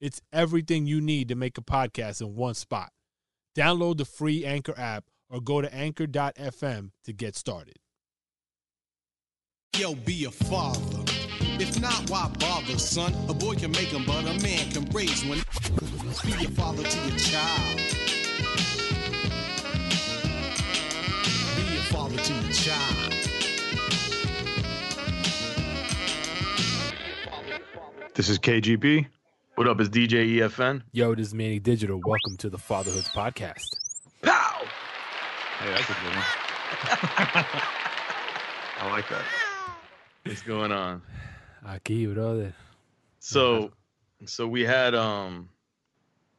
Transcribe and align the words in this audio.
It's 0.00 0.20
everything 0.30 0.86
you 0.86 1.00
need 1.00 1.28
to 1.28 1.34
make 1.34 1.56
a 1.56 1.62
podcast 1.62 2.20
in 2.20 2.34
one 2.34 2.54
spot. 2.54 2.90
Download 3.56 3.96
the 3.96 4.04
free 4.04 4.44
Anchor 4.44 4.74
app 4.76 5.04
or 5.30 5.40
go 5.40 5.62
to 5.62 5.74
anchor.fm 5.74 6.90
to 7.04 7.12
get 7.12 7.34
started. 7.34 7.76
Yo, 9.76 9.94
be 9.94 10.26
a 10.26 10.30
father. 10.30 11.02
If 11.58 11.80
not, 11.80 12.10
why 12.10 12.30
bother, 12.38 12.78
son? 12.78 13.14
A 13.30 13.34
boy 13.34 13.54
can 13.54 13.70
make 13.72 13.90
them, 13.90 14.04
but 14.06 14.20
a 14.24 14.38
man 14.42 14.70
can 14.70 14.84
raise 14.90 15.24
one. 15.24 15.38
Be 16.24 16.44
a 16.44 16.50
father 16.50 16.82
to 16.82 17.08
your 17.08 17.18
child. 17.18 17.76
Be 21.56 21.76
a 21.76 21.82
father 21.88 22.16
to 22.18 22.34
your 22.34 22.52
child. 22.52 23.12
This 28.14 28.28
is 28.28 28.38
KGB. 28.38 29.06
What 29.56 29.68
up? 29.68 29.80
Is 29.80 29.88
DJ 29.88 30.36
EFN? 30.36 30.82
Yo, 30.92 31.14
this 31.14 31.28
is 31.28 31.34
Manny 31.34 31.58
Digital. 31.58 32.00
Welcome 32.04 32.36
to 32.38 32.50
the 32.50 32.58
Fatherhoods 32.58 33.08
Podcast. 33.08 33.64
Pow! 34.22 34.62
Hey, 35.60 35.70
that's 35.70 35.84
a 35.88 35.94
good 35.94 36.14
one. 36.14 36.24
I 38.78 38.88
like 38.90 39.08
that. 39.08 39.24
What's 40.24 40.42
going 40.42 40.72
on? 40.72 41.00
Aquí, 41.66 42.12
brother. 42.12 42.54
So, 43.18 43.72
so 44.26 44.46
we 44.46 44.62
had 44.62 44.94
um, 44.94 45.48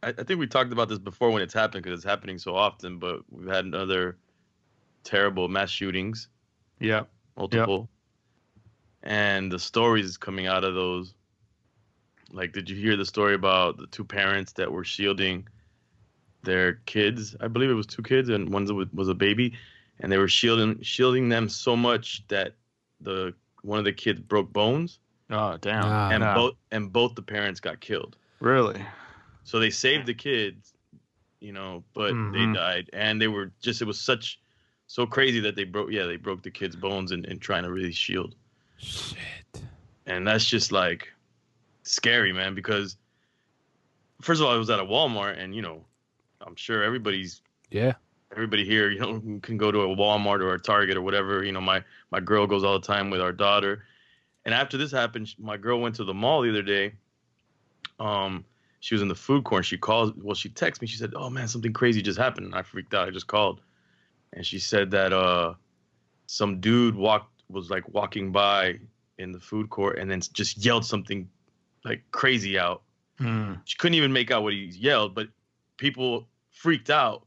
I, 0.04 0.10
I 0.10 0.24
think 0.24 0.40
we 0.40 0.46
talked 0.48 0.72
about 0.72 0.88
this 0.90 1.00
before 1.00 1.32
when 1.32 1.42
it's 1.42 1.54
happened 1.54 1.84
because 1.84 1.98
it's 2.00 2.08
happening 2.08 2.38
so 2.38 2.56
often. 2.56 3.00
But 3.00 3.22
we've 3.32 3.48
had 3.50 3.74
other 3.74 4.18
terrible 5.04 5.48
mass 5.48 5.70
shootings, 5.72 6.30
Yeah. 6.80 7.04
multiple, 7.36 7.90
and 9.02 9.52
the 9.52 9.60
stories 9.60 10.18
coming 10.18 10.46
out 10.48 10.64
of 10.64 10.76
those. 10.76 11.16
Like, 12.32 12.52
did 12.54 12.70
you 12.70 12.76
hear 12.76 12.96
the 12.98 13.06
story 13.06 13.34
about 13.36 13.78
the 13.78 13.88
two 13.88 14.04
parents 14.04 14.52
that 14.54 14.72
were 14.72 14.84
shielding 14.84 15.48
their 16.44 16.74
kids? 16.86 17.36
I 17.40 17.48
believe 17.48 17.70
it 17.70 17.74
was 17.76 17.88
two 17.88 18.04
kids, 18.04 18.30
and 18.30 18.50
one 18.52 18.66
was 18.76 18.88
was 18.94 19.10
a 19.10 19.14
baby, 19.14 19.54
and 20.00 20.12
they 20.12 20.18
were 20.18 20.28
shielding 20.28 20.82
shielding 20.82 21.30
them 21.30 21.50
so 21.50 21.76
much 21.76 22.24
that 22.28 22.54
the 23.02 23.34
one 23.64 23.80
of 23.80 23.86
the 23.86 23.94
kids 23.94 24.20
broke 24.20 24.52
bones, 24.54 25.00
Oh, 25.30 25.58
damn. 25.58 25.86
Ah. 25.86 26.10
and 26.10 26.20
Nah. 26.22 26.34
both 26.36 26.54
and 26.72 26.92
both 26.92 27.16
the 27.16 27.22
parents 27.22 27.60
got 27.60 27.80
killed. 27.80 28.18
Really? 28.40 28.82
So 29.44 29.60
they 29.60 29.70
saved 29.70 30.06
the 30.06 30.14
kids, 30.14 30.74
you 31.40 31.54
know, 31.54 31.84
but 31.94 32.10
they 32.32 32.46
Mhm. 32.46 32.54
died, 32.54 32.90
and 32.94 33.22
they 33.22 33.28
were 33.28 33.52
just 33.62 33.82
it 33.82 33.86
was 33.86 34.00
such 34.00 34.40
so 34.88 35.06
crazy 35.06 35.40
that 35.42 35.56
they 35.56 35.64
broke 35.66 35.92
yeah 35.92 36.06
they 36.06 36.18
broke 36.18 36.44
the 36.44 36.52
kids' 36.52 36.76
bones 36.76 37.12
and, 37.12 37.26
and 37.26 37.42
trying 37.42 37.64
to 37.64 37.72
really 37.72 37.92
shield, 37.92 38.36
Shit. 38.78 39.18
and 40.06 40.26
that's 40.28 40.46
just 40.50 40.72
like 40.72 41.12
scary, 41.92 42.34
man. 42.34 42.56
Because 42.56 42.98
first 44.22 44.42
of 44.42 44.48
all, 44.48 44.54
I 44.54 44.58
was 44.58 44.70
at 44.70 44.80
a 44.80 44.84
Walmart, 44.86 45.40
and 45.40 45.56
you 45.56 45.62
know, 45.62 45.86
I'm 46.42 46.56
sure 46.56 46.84
everybody's 46.84 47.42
Yeah. 47.72 47.94
everybody 48.32 48.66
here, 48.66 48.90
you 48.90 49.00
know, 49.00 49.20
can 49.42 49.58
go 49.58 49.72
to 49.72 49.82
a 49.82 49.96
Walmart 49.96 50.42
or 50.42 50.54
a 50.54 50.60
Target 50.60 50.98
or 50.98 51.02
whatever. 51.02 51.44
You 51.44 51.52
know, 51.52 51.62
my 51.62 51.84
my 52.12 52.20
girl 52.20 52.48
goes 52.48 52.64
all 52.64 52.80
the 52.80 52.86
time 52.86 53.10
with 53.10 53.22
our 53.22 53.32
daughter, 53.32 53.86
and 54.46 54.54
after 54.54 54.78
this 54.78 54.92
happened, 54.92 55.34
my 55.40 55.58
girl 55.58 55.80
went 55.80 55.96
to 55.96 56.04
the 56.04 56.14
mall 56.14 56.42
the 56.42 56.50
other 56.50 56.62
day. 56.62 56.94
Um, 58.00 58.46
she 58.80 58.94
was 58.94 59.02
in 59.02 59.08
the 59.08 59.16
food 59.16 59.44
court. 59.44 59.66
She 59.66 59.78
called. 59.78 60.22
Well, 60.24 60.36
she 60.36 60.50
texted 60.50 60.82
me. 60.82 60.88
She 60.88 60.98
said, 60.98 61.14
"Oh 61.16 61.30
man, 61.30 61.48
something 61.48 61.74
crazy 61.74 62.02
just 62.02 62.20
happened." 62.20 62.46
And 62.46 62.56
I 62.56 62.62
freaked 62.62 62.94
out. 62.94 63.08
I 63.08 63.12
just 63.12 63.28
called, 63.28 63.62
and 64.34 64.46
she 64.46 64.60
said 64.60 64.92
that 64.92 65.14
uh, 65.14 65.56
some 66.28 66.60
dude 66.60 66.96
walked 66.96 67.32
was 67.50 67.70
like 67.70 67.88
walking 67.90 68.32
by 68.32 68.80
in 69.18 69.32
the 69.32 69.40
food 69.40 69.70
court 69.70 69.98
and 69.98 70.12
then 70.12 70.22
just 70.34 70.64
yelled 70.64 70.86
something 70.86 71.28
like 71.88 72.04
crazy 72.12 72.58
out 72.60 72.82
Hmm. 73.20 73.54
she 73.66 73.76
couldn't 73.78 73.96
even 73.96 74.14
make 74.14 74.30
out 74.30 74.44
what 74.44 74.54
he 74.54 74.66
yelled, 74.66 75.16
but 75.16 75.28
people 75.78 76.28
freaked 76.52 76.92
out, 76.92 77.26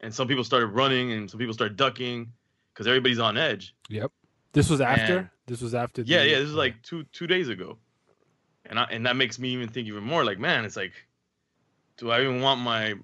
and 0.00 0.14
some 0.14 0.28
people 0.28 0.44
started 0.44 0.66
running, 0.66 1.12
and 1.12 1.30
some 1.30 1.38
people 1.38 1.54
started 1.54 1.78
ducking 1.78 2.30
because 2.72 2.86
everybody's 2.86 3.18
on 3.18 3.38
edge. 3.38 3.74
Yep. 3.88 4.12
This 4.52 4.68
was 4.68 4.82
after? 4.82 5.18
And- 5.18 5.28
this 5.46 5.62
was 5.62 5.74
after 5.74 6.02
the, 6.02 6.08
Yeah, 6.10 6.22
yeah, 6.24 6.38
this 6.40 6.48
is 6.48 6.54
like 6.54 6.82
two 6.82 7.04
two 7.12 7.26
days 7.26 7.48
ago, 7.48 7.78
and 8.66 8.78
I, 8.78 8.84
and 8.90 9.06
that 9.06 9.16
makes 9.16 9.38
me 9.38 9.48
even 9.50 9.68
think 9.68 9.88
even 9.88 10.04
more. 10.04 10.24
Like, 10.26 10.38
man, 10.38 10.64
it's 10.66 10.76
like, 10.76 10.92
do 11.96 12.10
I 12.10 12.20
even 12.20 12.40
want 12.42 12.60
my 12.60 12.94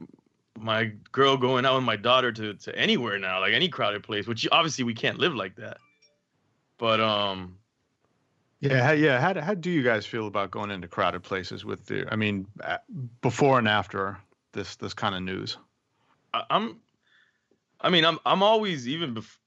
my 0.58 0.92
girl 1.12 1.36
going 1.38 1.64
out 1.64 1.76
with 1.76 1.84
my 1.84 1.96
daughter 1.96 2.32
to 2.32 2.52
to 2.54 2.76
anywhere 2.76 3.18
now, 3.18 3.40
like 3.40 3.54
any 3.54 3.68
crowded 3.70 4.02
place? 4.02 4.26
Which 4.26 4.46
obviously 4.52 4.84
we 4.84 4.92
can't 4.94 5.18
live 5.18 5.34
like 5.34 5.56
that. 5.56 5.78
But 6.78 7.00
um, 7.00 7.56
Yeah, 8.60 8.92
yeah. 8.92 9.20
How, 9.20 9.32
do- 9.32 9.40
how 9.40 9.54
do 9.54 9.70
you 9.70 9.82
guys 9.82 10.04
feel 10.06 10.26
about 10.26 10.50
going 10.50 10.70
into 10.70 10.86
crowded 10.88 11.22
places 11.22 11.64
with 11.64 11.86
the? 11.86 12.06
I 12.12 12.16
mean, 12.16 12.46
before 13.22 13.58
and 13.58 13.66
after 13.68 14.18
this 14.52 14.76
this 14.76 14.94
kind 14.94 15.14
of 15.14 15.22
news. 15.22 15.56
I'm, 16.32 16.80
I 17.80 17.90
mean, 17.90 18.04
I'm 18.04 18.18
I'm 18.26 18.42
always 18.42 18.86
even 18.86 19.14
bef- 19.14 19.38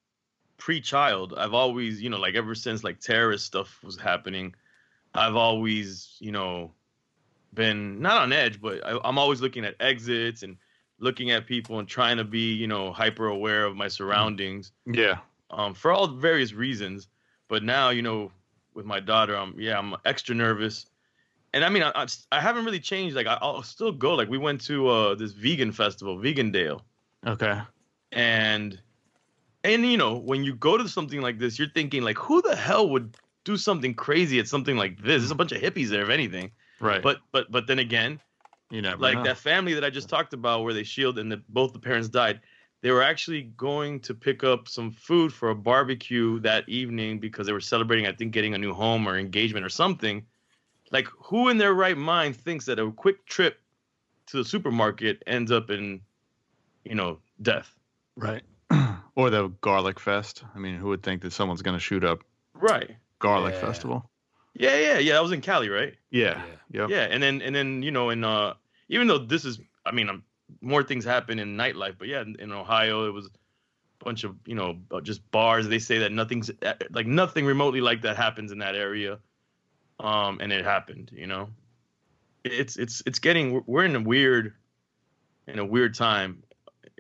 pre-child. 0.57 1.33
I've 1.37 1.53
always, 1.53 2.01
you 2.01 2.09
know, 2.09 2.17
like 2.19 2.35
ever 2.35 2.55
since 2.55 2.83
like 2.83 2.99
terrorist 2.99 3.45
stuff 3.45 3.81
was 3.83 3.97
happening, 3.97 4.55
I've 5.13 5.35
always, 5.35 6.15
you 6.19 6.31
know, 6.31 6.71
been 7.53 8.01
not 8.01 8.17
on 8.17 8.33
edge, 8.33 8.59
but 8.59 8.85
I, 8.85 8.99
I'm 9.03 9.17
always 9.17 9.41
looking 9.41 9.63
at 9.63 9.75
exits 9.79 10.43
and 10.43 10.57
looking 10.99 11.31
at 11.31 11.45
people 11.45 11.79
and 11.79 11.87
trying 11.87 12.17
to 12.17 12.23
be, 12.23 12.53
you 12.53 12.67
know, 12.67 12.91
hyper 12.91 13.27
aware 13.27 13.65
of 13.65 13.75
my 13.75 13.87
surroundings, 13.87 14.71
Yeah. 14.85 15.19
um, 15.51 15.73
for 15.73 15.91
all 15.91 16.07
various 16.07 16.53
reasons. 16.53 17.07
But 17.49 17.63
now, 17.63 17.89
you 17.89 18.01
know, 18.01 18.31
with 18.75 18.85
my 18.85 18.99
daughter, 18.99 19.35
I'm 19.35 19.59
yeah, 19.59 19.77
I'm 19.77 19.95
extra 20.05 20.35
nervous. 20.35 20.85
And 21.53 21.63
I 21.63 21.69
mean, 21.69 21.83
I, 21.83 21.91
I, 21.95 22.07
I 22.31 22.39
haven't 22.41 22.65
really 22.65 22.79
changed. 22.79 23.15
Like, 23.15 23.27
I, 23.27 23.37
I'll 23.41 23.61
still 23.61 23.91
go. 23.91 24.15
Like, 24.15 24.27
we 24.29 24.39
went 24.39 24.61
to 24.61 24.87
uh, 24.87 25.15
this 25.15 25.33
vegan 25.33 25.71
festival, 25.71 26.17
Vegandale 26.17 26.81
Okay. 27.25 27.61
and 28.11 28.79
and 29.63 29.85
you 29.85 29.97
know 29.97 30.17
when 30.17 30.43
you 30.43 30.53
go 30.53 30.77
to 30.77 30.87
something 30.87 31.21
like 31.21 31.39
this 31.39 31.57
you're 31.57 31.69
thinking 31.69 32.03
like 32.03 32.17
who 32.17 32.41
the 32.41 32.55
hell 32.55 32.89
would 32.89 33.15
do 33.45 33.57
something 33.57 33.93
crazy 33.93 34.39
at 34.39 34.47
something 34.47 34.77
like 34.77 34.97
this 34.97 35.21
there's 35.21 35.31
a 35.31 35.35
bunch 35.35 35.51
of 35.51 35.61
hippies 35.61 35.89
there 35.89 36.03
if 36.03 36.09
anything 36.09 36.51
Right. 36.79 37.01
but 37.01 37.19
but 37.31 37.49
but 37.51 37.65
then 37.67 37.79
again 37.79 38.19
you 38.69 38.81
never 38.81 39.01
like 39.01 39.15
know. 39.15 39.23
that 39.23 39.37
family 39.37 39.73
that 39.73 39.83
i 39.83 39.89
just 39.89 40.09
talked 40.09 40.33
about 40.33 40.63
where 40.63 40.73
they 40.73 40.83
shield 40.83 41.17
and 41.17 41.31
the, 41.31 41.41
both 41.49 41.73
the 41.73 41.79
parents 41.79 42.09
died 42.09 42.41
they 42.83 42.91
were 42.91 43.01
actually 43.01 43.43
going 43.57 43.99
to 44.01 44.13
pick 44.13 44.43
up 44.43 44.67
some 44.67 44.91
food 44.91 45.33
for 45.33 45.49
a 45.49 45.55
barbecue 45.55 46.39
that 46.41 46.67
evening 46.67 47.17
because 47.17 47.47
they 47.47 47.53
were 47.53 47.61
celebrating 47.61 48.05
i 48.05 48.11
think 48.11 48.31
getting 48.33 48.53
a 48.53 48.57
new 48.57 48.73
home 48.73 49.07
or 49.07 49.17
engagement 49.17 49.65
or 49.65 49.69
something 49.69 50.23
like 50.91 51.07
who 51.17 51.49
in 51.49 51.57
their 51.57 51.73
right 51.73 51.97
mind 51.97 52.35
thinks 52.35 52.65
that 52.65 52.77
a 52.79 52.91
quick 52.91 53.25
trip 53.25 53.59
to 54.27 54.37
the 54.37 54.45
supermarket 54.45 55.23
ends 55.25 55.51
up 55.51 55.69
in 55.71 56.01
you 56.83 56.95
know 56.95 57.17
death 57.41 57.73
Right. 58.15 58.43
or 59.15 59.31
the 59.31 59.47
garlic 59.61 59.99
fest. 59.99 60.43
I 60.53 60.59
mean, 60.59 60.75
who 60.75 60.89
would 60.89 61.01
think 61.01 61.23
that 61.23 61.33
someone's 61.33 61.63
going 61.63 61.75
to 61.75 61.79
shoot 61.79 62.03
up 62.03 62.19
right 62.53 62.91
garlic 63.17 63.55
Yeah. 63.55 63.59
festival? 63.59 64.11
Yeah, 64.53 64.77
yeah, 64.77 64.99
yeah. 64.99 65.13
That 65.13 65.23
was 65.23 65.31
in 65.31 65.41
Cali, 65.41 65.67
right? 65.69 65.95
Yeah. 66.11 66.43
Yep. 66.69 66.89
Yeah, 66.91 67.07
and 67.09 67.23
then 67.23 67.41
and 67.41 67.55
then 67.55 67.81
you 67.81 67.89
know, 67.89 68.11
and 68.11 68.23
uh, 68.23 68.53
even 68.87 69.07
though 69.07 69.17
this 69.17 69.45
is, 69.45 69.59
I 69.83 69.91
mean, 69.91 70.09
um, 70.09 70.23
more 70.61 70.83
things 70.83 71.05
happen 71.05 71.39
in 71.39 71.57
nightlife, 71.57 71.95
but 71.97 72.07
yeah, 72.07 72.21
in, 72.21 72.35
in 72.39 72.51
Ohio, 72.51 73.07
it 73.07 73.11
was 73.11 73.27
a 73.27 74.03
bunch 74.03 74.23
of 74.23 74.35
you 74.45 74.55
know 74.55 74.77
just 75.03 75.29
bars. 75.31 75.67
They 75.67 75.79
say 75.79 75.99
that 75.99 76.11
nothing's 76.11 76.49
uh, 76.49 76.73
like 76.91 77.07
nothing 77.07 77.45
remotely 77.45 77.81
like 77.81 78.01
that 78.03 78.17
happens 78.17 78.51
in 78.51 78.59
that 78.59 78.75
area, 78.75 79.19
um, 79.99 80.39
and 80.41 80.51
it 80.51 80.63
happened. 80.63 81.11
You 81.13 81.27
know, 81.27 81.49
it's 82.43 82.77
it's 82.77 83.03
it's 83.05 83.19
getting 83.19 83.63
we're 83.65 83.85
in 83.85 83.95
a 83.95 84.01
weird, 84.01 84.53
in 85.47 85.59
a 85.59 85.65
weird 85.65 85.95
time, 85.95 86.43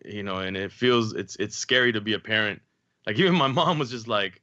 you 0.05 0.23
know, 0.23 0.37
and 0.37 0.55
it 0.57 0.71
feels 0.71 1.13
it's 1.13 1.35
it's 1.37 1.55
scary 1.55 1.91
to 1.93 2.01
be 2.01 2.13
a 2.13 2.19
parent. 2.19 2.61
Like 3.05 3.17
even 3.19 3.35
my 3.35 3.47
mom 3.47 3.79
was 3.79 3.89
just 3.89 4.07
like. 4.07 4.39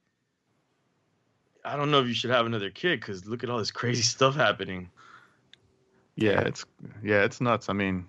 I 1.63 1.75
don't 1.75 1.91
know 1.91 1.99
if 1.99 2.07
you 2.07 2.15
should 2.15 2.31
have 2.31 2.47
another 2.47 2.71
kid 2.71 2.99
because 2.99 3.27
look 3.27 3.43
at 3.43 3.51
all 3.51 3.59
this 3.59 3.69
crazy 3.69 4.01
stuff 4.01 4.35
happening. 4.35 4.89
Yeah, 6.15 6.41
it's 6.41 6.65
yeah, 7.03 7.23
it's 7.23 7.41
nuts. 7.41 7.69
I 7.69 7.73
mean, 7.73 8.05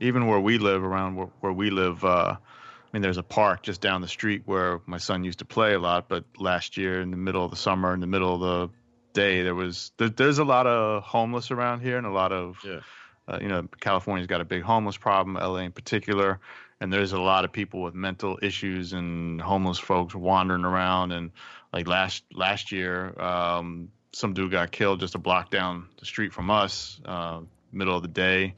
even 0.00 0.26
where 0.26 0.40
we 0.40 0.58
live, 0.58 0.82
around 0.84 1.16
where, 1.16 1.28
where 1.40 1.52
we 1.52 1.70
live, 1.70 2.04
uh, 2.04 2.36
I 2.36 2.88
mean, 2.92 3.02
there's 3.02 3.18
a 3.18 3.22
park 3.22 3.62
just 3.62 3.80
down 3.80 4.00
the 4.00 4.08
street 4.08 4.42
where 4.46 4.80
my 4.86 4.98
son 4.98 5.24
used 5.24 5.40
to 5.40 5.44
play 5.44 5.74
a 5.74 5.78
lot. 5.78 6.08
But 6.08 6.24
last 6.38 6.76
year, 6.76 7.00
in 7.00 7.10
the 7.10 7.16
middle 7.16 7.44
of 7.44 7.50
the 7.50 7.56
summer, 7.56 7.92
in 7.92 8.00
the 8.00 8.06
middle 8.06 8.34
of 8.34 8.40
the 8.40 8.74
day, 9.12 9.42
there 9.42 9.54
was 9.54 9.92
there, 9.96 10.08
there's 10.08 10.38
a 10.38 10.44
lot 10.44 10.66
of 10.66 11.02
homeless 11.02 11.50
around 11.50 11.80
here 11.80 11.98
and 11.98 12.06
a 12.06 12.10
lot 12.10 12.32
of 12.32 12.58
Yeah. 12.64 12.80
uh, 13.28 13.38
you 13.40 13.48
know, 13.48 13.68
California's 13.80 14.26
got 14.26 14.40
a 14.40 14.44
big 14.44 14.62
homeless 14.62 14.96
problem, 14.96 15.36
LA 15.36 15.60
in 15.60 15.72
particular, 15.72 16.38
and 16.80 16.92
there's 16.92 17.12
a 17.12 17.20
lot 17.20 17.44
of 17.44 17.52
people 17.52 17.82
with 17.82 17.94
mental 17.94 18.38
issues 18.42 18.92
and 18.92 19.40
homeless 19.40 19.78
folks 19.78 20.14
wandering 20.14 20.64
around. 20.64 21.12
And 21.12 21.32
like 21.72 21.88
last 21.88 22.22
last 22.32 22.72
year, 22.72 23.18
um, 23.20 23.90
some 24.12 24.32
dude 24.32 24.52
got 24.52 24.70
killed 24.70 25.00
just 25.00 25.14
a 25.14 25.18
block 25.18 25.50
down 25.50 25.88
the 25.98 26.06
street 26.06 26.32
from 26.32 26.50
us, 26.50 27.00
uh, 27.04 27.40
middle 27.72 27.96
of 27.96 28.02
the 28.02 28.08
day. 28.08 28.54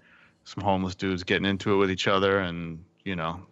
Some 0.48 0.64
homeless 0.64 0.94
dudes 0.94 1.24
getting 1.24 1.44
into 1.44 1.74
it 1.74 1.76
with 1.76 1.90
each 1.90 2.08
other, 2.08 2.38
and 2.38 2.82
you 3.04 3.16
know, 3.16 3.42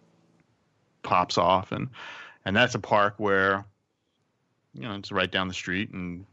pops 1.03 1.37
off, 1.37 1.73
and 1.73 1.89
and 2.47 2.57
that's 2.57 2.75
a 2.75 2.79
park 2.79 3.15
where, 3.19 3.67
you 4.73 4.83
know, 4.83 4.95
it's 4.95 5.13
right 5.13 5.31
down 5.31 5.47
the 5.47 5.55
street, 5.55 5.91
and 5.91 6.25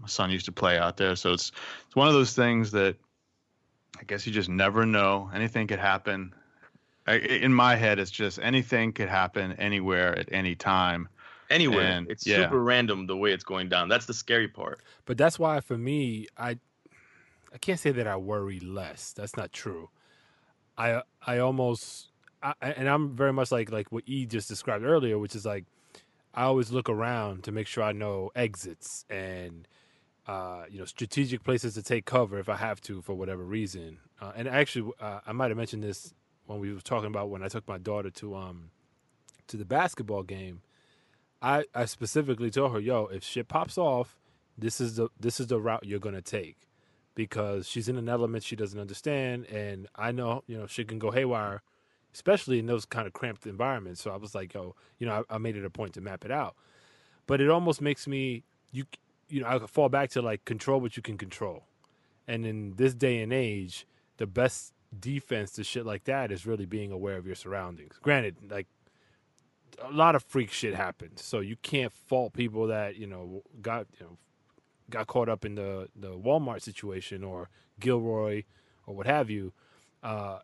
my 0.00 0.06
son 0.06 0.30
used 0.30 0.46
to 0.46 0.52
play 0.52 0.78
out 0.78 0.96
there, 0.96 1.16
so 1.16 1.32
it's 1.32 1.50
it's 1.84 1.96
one 1.96 2.06
of 2.06 2.14
those 2.14 2.32
things 2.32 2.70
that 2.70 2.94
I 3.98 4.04
guess 4.04 4.24
you 4.24 4.32
just 4.32 4.48
never 4.48 4.86
know. 4.86 5.30
Anything 5.34 5.66
could 5.66 5.80
happen. 5.80 6.32
I, 7.08 7.14
in 7.16 7.52
my 7.52 7.74
head, 7.74 7.98
it's 7.98 8.10
just 8.10 8.38
anything 8.40 8.92
could 8.92 9.08
happen 9.08 9.52
anywhere 9.54 10.16
at 10.16 10.28
any 10.32 10.54
time. 10.54 11.08
Anywhere. 11.50 11.82
And, 11.82 12.10
it's 12.10 12.26
yeah. 12.26 12.36
super 12.42 12.62
random 12.62 13.06
the 13.06 13.16
way 13.16 13.32
it's 13.32 13.44
going 13.44 13.68
down. 13.68 13.88
That's 13.88 14.06
the 14.06 14.14
scary 14.14 14.48
part. 14.48 14.80
But 15.06 15.16
that's 15.16 15.38
why 15.38 15.60
for 15.60 15.78
me, 15.78 16.26
I 16.36 16.58
I 17.56 17.58
can't 17.58 17.80
say 17.80 17.90
that 17.90 18.06
I 18.06 18.16
worry 18.16 18.60
less. 18.60 19.14
That's 19.14 19.34
not 19.34 19.50
true. 19.50 19.88
I 20.76 21.00
I 21.26 21.38
almost 21.38 22.10
I, 22.42 22.52
and 22.60 22.86
I'm 22.86 23.16
very 23.16 23.32
much 23.32 23.50
like 23.50 23.72
like 23.72 23.90
what 23.90 24.04
E 24.04 24.26
just 24.26 24.46
described 24.46 24.84
earlier, 24.84 25.18
which 25.18 25.34
is 25.34 25.46
like 25.46 25.64
I 26.34 26.42
always 26.42 26.70
look 26.70 26.90
around 26.90 27.44
to 27.44 27.52
make 27.52 27.66
sure 27.66 27.82
I 27.82 27.92
know 27.92 28.30
exits 28.36 29.06
and 29.08 29.66
uh, 30.26 30.64
you 30.68 30.78
know 30.78 30.84
strategic 30.84 31.44
places 31.44 31.72
to 31.74 31.82
take 31.82 32.04
cover 32.04 32.38
if 32.38 32.50
I 32.50 32.56
have 32.56 32.82
to 32.82 33.00
for 33.00 33.14
whatever 33.14 33.42
reason. 33.42 34.00
Uh, 34.20 34.32
and 34.36 34.48
actually, 34.48 34.92
uh, 35.00 35.20
I 35.26 35.32
might 35.32 35.48
have 35.48 35.56
mentioned 35.56 35.82
this 35.82 36.12
when 36.44 36.60
we 36.60 36.74
were 36.74 36.82
talking 36.82 37.08
about 37.08 37.30
when 37.30 37.42
I 37.42 37.48
took 37.48 37.66
my 37.66 37.78
daughter 37.78 38.10
to 38.10 38.36
um 38.36 38.68
to 39.46 39.56
the 39.56 39.64
basketball 39.64 40.24
game. 40.24 40.60
I 41.40 41.64
I 41.74 41.86
specifically 41.86 42.50
told 42.50 42.72
her, 42.72 42.80
"Yo, 42.80 43.06
if 43.06 43.24
shit 43.24 43.48
pops 43.48 43.78
off, 43.78 44.18
this 44.58 44.78
is 44.78 44.96
the 44.96 45.08
this 45.18 45.40
is 45.40 45.46
the 45.46 45.58
route 45.58 45.86
you're 45.86 46.00
gonna 46.00 46.20
take." 46.20 46.65
Because 47.16 47.66
she's 47.66 47.88
in 47.88 47.96
an 47.96 48.08
element 48.08 48.44
she 48.44 48.54
doesn't 48.54 48.78
understand, 48.78 49.46
and 49.46 49.88
I 49.96 50.12
know 50.12 50.44
you 50.46 50.56
know 50.56 50.68
she 50.68 50.84
can 50.84 51.00
go 51.00 51.10
haywire, 51.10 51.62
especially 52.14 52.60
in 52.60 52.66
those 52.66 52.84
kind 52.84 53.08
of 53.08 53.12
cramped 53.12 53.46
environments. 53.46 54.02
So 54.02 54.12
I 54.12 54.16
was 54.16 54.34
like, 54.34 54.54
oh, 54.54 54.76
you 54.98 55.06
know, 55.06 55.24
I, 55.28 55.36
I 55.36 55.38
made 55.38 55.56
it 55.56 55.64
a 55.64 55.70
point 55.70 55.94
to 55.94 56.00
map 56.00 56.24
it 56.24 56.30
out." 56.30 56.54
But 57.26 57.40
it 57.40 57.50
almost 57.50 57.80
makes 57.80 58.06
me 58.06 58.44
you 58.70 58.84
you 59.28 59.40
know 59.40 59.48
I 59.48 59.58
fall 59.66 59.88
back 59.88 60.10
to 60.10 60.22
like 60.22 60.44
control 60.44 60.80
what 60.80 60.96
you 60.96 61.02
can 61.02 61.18
control, 61.18 61.64
and 62.28 62.46
in 62.46 62.74
this 62.76 62.94
day 62.94 63.22
and 63.22 63.32
age, 63.32 63.86
the 64.18 64.26
best 64.26 64.72
defense 64.98 65.52
to 65.52 65.64
shit 65.64 65.84
like 65.84 66.04
that 66.04 66.30
is 66.30 66.46
really 66.46 66.66
being 66.66 66.92
aware 66.92 67.16
of 67.16 67.26
your 67.26 67.34
surroundings. 67.34 67.98
Granted, 68.00 68.36
like 68.50 68.66
a 69.82 69.90
lot 69.90 70.14
of 70.14 70.22
freak 70.22 70.52
shit 70.52 70.74
happens, 70.74 71.22
so 71.22 71.40
you 71.40 71.56
can't 71.56 71.92
fault 71.92 72.32
people 72.32 72.66
that 72.68 72.96
you 72.96 73.06
know 73.06 73.42
got 73.60 73.86
you 73.98 74.06
know 74.06 74.16
got 74.90 75.06
caught 75.06 75.28
up 75.28 75.44
in 75.44 75.54
the 75.54 75.88
the 75.94 76.10
Walmart 76.10 76.62
situation 76.62 77.24
or 77.24 77.48
Gilroy 77.80 78.44
or 78.86 78.94
what 78.94 79.06
have 79.06 79.30
you. 79.30 79.52
Uh, 80.02 80.38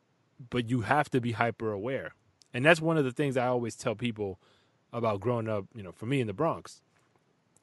but 0.50 0.68
you 0.68 0.80
have 0.80 1.08
to 1.10 1.20
be 1.20 1.32
hyper 1.32 1.70
aware, 1.70 2.14
and 2.52 2.64
that's 2.64 2.80
one 2.80 2.96
of 2.96 3.04
the 3.04 3.12
things 3.12 3.36
I 3.36 3.46
always 3.46 3.76
tell 3.76 3.94
people 3.94 4.40
about 4.92 5.20
growing 5.20 5.48
up. 5.48 5.66
You 5.74 5.82
know, 5.82 5.92
for 5.92 6.06
me 6.06 6.20
in 6.20 6.26
the 6.26 6.32
Bronx, 6.32 6.80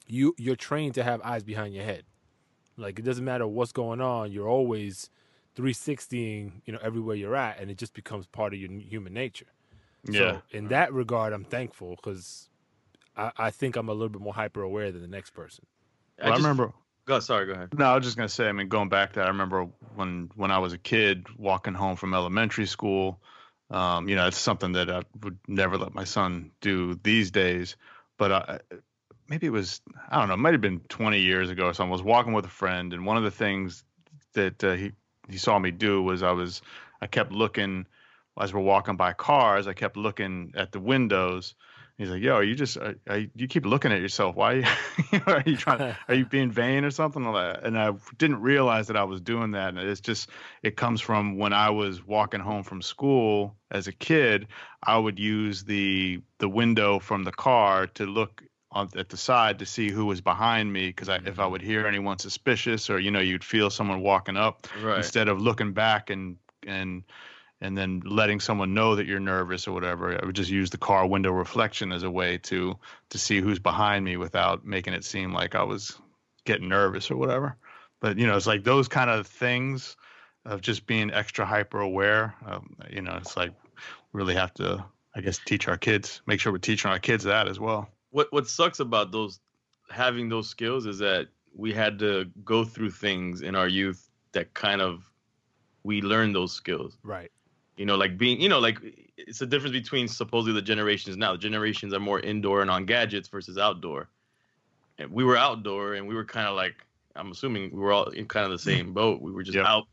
you 0.07 0.33
you're 0.37 0.55
trained 0.55 0.95
to 0.95 1.03
have 1.03 1.21
eyes 1.21 1.43
behind 1.43 1.73
your 1.73 1.83
head. 1.83 2.03
Like 2.77 2.97
it 2.97 3.03
doesn't 3.03 3.25
matter 3.25 3.45
what's 3.47 3.73
going 3.73 3.99
on, 3.99 4.31
you're 4.31 4.47
always 4.47 5.09
360ing, 5.57 6.61
you 6.65 6.73
know, 6.73 6.79
everywhere 6.81 7.15
you're 7.15 7.35
at, 7.35 7.59
and 7.59 7.69
it 7.69 7.77
just 7.77 7.93
becomes 7.93 8.25
part 8.27 8.53
of 8.53 8.59
your 8.59 8.71
human 8.71 9.13
nature. 9.13 9.47
Yeah. 10.05 10.19
So 10.19 10.41
in 10.51 10.67
that 10.69 10.93
regard, 10.93 11.33
I'm 11.33 11.43
thankful 11.43 11.97
because 11.97 12.47
I, 13.17 13.31
I 13.37 13.51
think 13.51 13.75
I'm 13.75 13.89
a 13.89 13.93
little 13.93 14.09
bit 14.09 14.21
more 14.21 14.33
hyper 14.33 14.61
aware 14.61 14.91
than 14.91 15.01
the 15.01 15.07
next 15.07 15.31
person. 15.31 15.65
Well, 16.21 16.33
I, 16.33 16.35
remember. 16.35 16.73
Go, 17.05 17.19
sorry, 17.19 17.45
go 17.45 17.53
ahead. 17.53 17.77
No, 17.77 17.85
I 17.85 17.95
was 17.95 18.05
just 18.05 18.17
gonna 18.17 18.29
say. 18.29 18.47
I 18.47 18.51
mean, 18.51 18.67
going 18.67 18.89
back 18.89 19.13
to 19.13 19.19
that, 19.19 19.25
I 19.25 19.29
remember 19.29 19.67
when 19.95 20.29
when 20.35 20.51
I 20.51 20.59
was 20.59 20.73
a 20.73 20.77
kid 20.77 21.27
walking 21.37 21.73
home 21.73 21.95
from 21.95 22.13
elementary 22.13 22.65
school. 22.65 23.19
Um, 23.71 24.09
you 24.09 24.15
know, 24.15 24.27
it's 24.27 24.37
something 24.37 24.71
that 24.73 24.89
I 24.89 25.03
would 25.23 25.37
never 25.47 25.77
let 25.77 25.93
my 25.93 26.03
son 26.03 26.51
do 26.59 26.95
these 27.03 27.29
days. 27.29 27.75
But 28.17 28.31
I, 28.31 28.59
maybe 29.27 29.47
it 29.47 29.51
was 29.51 29.81
I 30.09 30.19
don't 30.19 30.27
know. 30.27 30.33
It 30.33 30.37
might 30.37 30.53
have 30.53 30.61
been 30.61 30.81
20 30.89 31.19
years 31.19 31.49
ago 31.49 31.67
or 31.67 31.73
something. 31.73 31.91
I 31.91 31.93
was 31.93 32.03
walking 32.03 32.33
with 32.33 32.45
a 32.45 32.49
friend, 32.49 32.93
and 32.93 33.05
one 33.05 33.17
of 33.17 33.23
the 33.23 33.31
things 33.31 33.83
that 34.33 34.63
uh, 34.63 34.73
he 34.73 34.91
he 35.29 35.37
saw 35.37 35.57
me 35.59 35.71
do 35.71 36.01
was 36.01 36.23
I 36.23 36.31
was 36.31 36.61
I 37.01 37.07
kept 37.07 37.31
looking 37.31 37.85
as 38.39 38.53
we're 38.53 38.61
walking 38.61 38.95
by 38.95 39.13
cars. 39.13 39.67
I 39.67 39.73
kept 39.73 39.97
looking 39.97 40.53
at 40.55 40.71
the 40.71 40.79
windows. 40.79 41.55
He's 41.99 42.09
like, 42.09 42.21
"Yo, 42.21 42.35
are 42.35 42.43
you 42.43 42.55
just 42.55 42.77
are 42.77 43.17
you, 43.35 43.47
keep 43.49 43.65
looking 43.65 43.91
at 43.91 43.99
yourself? 43.99 44.33
Why 44.33 44.53
are 44.53 44.57
you, 45.11 45.21
are 45.27 45.43
you 45.45 45.57
trying? 45.57 45.93
Are 46.07 46.15
you 46.15 46.25
being 46.25 46.49
vain 46.49 46.85
or 46.85 46.91
something?" 46.91 47.25
like 47.25 47.55
that? 47.55 47.65
And 47.65 47.77
I 47.77 47.91
didn't 48.17 48.39
realize 48.39 48.87
that 48.87 48.95
I 48.95 49.03
was 49.03 49.19
doing 49.19 49.51
that. 49.51 49.69
And 49.69 49.79
it's 49.79 49.99
just 49.99 50.29
it 50.63 50.77
comes 50.77 51.01
from 51.01 51.37
when 51.37 51.51
I 51.51 51.71
was 51.71 52.01
walking 52.07 52.39
home 52.39 52.63
from 52.63 52.81
school 52.81 53.57
as 53.69 53.87
a 53.87 53.91
kid. 53.91 54.47
I 54.81 54.97
would 54.97 55.19
use 55.19 55.65
the 55.65 56.21
the 56.37 56.47
window 56.47 56.99
from 56.99 57.25
the 57.25 57.33
car 57.33 57.87
to 57.87 58.05
look 58.05 58.43
on 58.71 58.87
at 58.95 59.09
the 59.09 59.17
side 59.17 59.59
to 59.59 59.65
see 59.65 59.89
who 59.89 60.05
was 60.05 60.21
behind 60.21 60.71
me 60.71 60.87
because 60.87 61.09
I, 61.09 61.15
if 61.15 61.27
I 61.27 61.43
mm-hmm. 61.43 61.51
would 61.51 61.61
hear 61.61 61.85
anyone 61.85 62.17
suspicious 62.17 62.89
or 62.89 62.97
you 62.97 63.11
know 63.11 63.19
you'd 63.19 63.43
feel 63.43 63.69
someone 63.69 64.01
walking 64.01 64.37
up 64.37 64.67
Right. 64.81 64.97
instead 64.97 65.27
of 65.27 65.41
looking 65.41 65.73
back 65.73 66.09
and 66.09 66.37
and 66.65 67.03
and 67.61 67.77
then 67.77 68.01
letting 68.05 68.39
someone 68.39 68.73
know 68.73 68.95
that 68.95 69.05
you're 69.05 69.19
nervous 69.19 69.67
or 69.67 69.73
whatever 69.73 70.17
i 70.21 70.25
would 70.25 70.35
just 70.35 70.49
use 70.49 70.69
the 70.69 70.77
car 70.77 71.05
window 71.05 71.31
reflection 71.31 71.91
as 71.91 72.03
a 72.03 72.11
way 72.11 72.37
to 72.37 72.77
to 73.09 73.17
see 73.17 73.41
who's 73.41 73.59
behind 73.59 74.03
me 74.05 74.17
without 74.17 74.65
making 74.65 74.93
it 74.93 75.03
seem 75.03 75.33
like 75.33 75.55
i 75.55 75.63
was 75.63 75.99
getting 76.45 76.69
nervous 76.69 77.11
or 77.11 77.17
whatever 77.17 77.55
but 77.99 78.17
you 78.17 78.25
know 78.25 78.35
it's 78.35 78.47
like 78.47 78.63
those 78.63 78.87
kind 78.87 79.09
of 79.09 79.27
things 79.27 79.95
of 80.45 80.61
just 80.61 80.85
being 80.87 81.11
extra 81.11 81.45
hyper 81.45 81.79
aware 81.79 82.33
um, 82.45 82.75
you 82.89 83.01
know 83.01 83.15
it's 83.15 83.35
like 83.37 83.51
we 84.13 84.19
really 84.19 84.35
have 84.35 84.53
to 84.53 84.83
i 85.15 85.21
guess 85.21 85.39
teach 85.45 85.67
our 85.67 85.77
kids 85.77 86.21
make 86.25 86.39
sure 86.39 86.51
we're 86.51 86.57
teaching 86.57 86.89
our 86.89 86.99
kids 86.99 87.23
that 87.23 87.47
as 87.47 87.59
well 87.59 87.89
What 88.11 88.27
what 88.31 88.47
sucks 88.47 88.79
about 88.79 89.11
those 89.11 89.39
having 89.89 90.29
those 90.29 90.49
skills 90.49 90.85
is 90.85 90.99
that 90.99 91.27
we 91.55 91.73
had 91.73 91.99
to 91.99 92.25
go 92.43 92.63
through 92.63 92.91
things 92.91 93.41
in 93.41 93.55
our 93.55 93.67
youth 93.67 94.09
that 94.31 94.53
kind 94.53 94.81
of 94.81 95.09
we 95.83 96.01
learned 96.01 96.35
those 96.35 96.53
skills. 96.53 96.97
Right. 97.03 97.31
You 97.79 97.85
know, 97.85 97.95
like 97.95 98.17
being, 98.17 98.41
you 98.41 98.49
know, 98.49 98.59
like 98.59 98.77
it's 99.15 99.39
the 99.39 99.45
difference 99.45 99.71
between 99.71 100.09
supposedly 100.09 100.53
the 100.53 100.61
generations 100.61 101.15
now. 101.15 101.31
The 101.31 101.37
generations 101.37 101.93
are 101.93 101.99
more 102.01 102.19
indoor 102.19 102.61
and 102.61 102.69
on 102.69 102.85
gadgets 102.85 103.29
versus 103.29 103.57
outdoor. 103.57 104.09
And 104.97 105.09
we 105.11 105.23
were 105.23 105.37
outdoor 105.37 105.93
and 105.93 106.05
we 106.05 106.13
were 106.13 106.25
kind 106.25 106.45
of 106.45 106.57
like, 106.57 106.75
I'm 107.15 107.31
assuming 107.31 107.71
we 107.71 107.79
were 107.79 107.93
all 107.93 108.09
in 108.09 108.27
kind 108.27 108.43
of 108.45 108.51
the 108.51 108.59
same 108.59 108.89
mm. 108.89 108.93
boat. 108.93 109.21
We 109.21 109.31
were 109.31 109.43
just 109.43 109.55
Yep. 109.55 109.65
out 109.65 109.87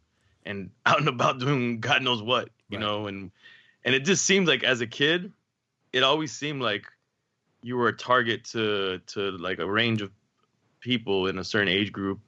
and 0.44 0.70
out 0.86 0.98
and 0.98 1.08
about 1.08 1.38
doing 1.38 1.78
God 1.78 2.02
knows 2.02 2.20
what, 2.20 2.48
you 2.70 2.78
Right. 2.78 2.84
know, 2.84 3.06
and 3.06 3.30
and 3.84 3.94
it 3.94 4.00
just 4.00 4.26
seemed 4.26 4.48
like 4.48 4.64
as 4.64 4.80
a 4.80 4.86
kid, 4.88 5.32
it 5.92 6.02
always 6.02 6.32
seemed 6.32 6.62
like 6.62 6.86
you 7.62 7.76
were 7.76 7.86
a 7.86 7.96
target 7.96 8.46
to 8.46 8.98
to 9.14 9.30
like 9.38 9.60
a 9.60 9.70
range 9.70 10.02
of 10.02 10.10
people 10.80 11.28
in 11.28 11.38
a 11.38 11.44
certain 11.44 11.68
age 11.68 11.92
group, 11.92 12.18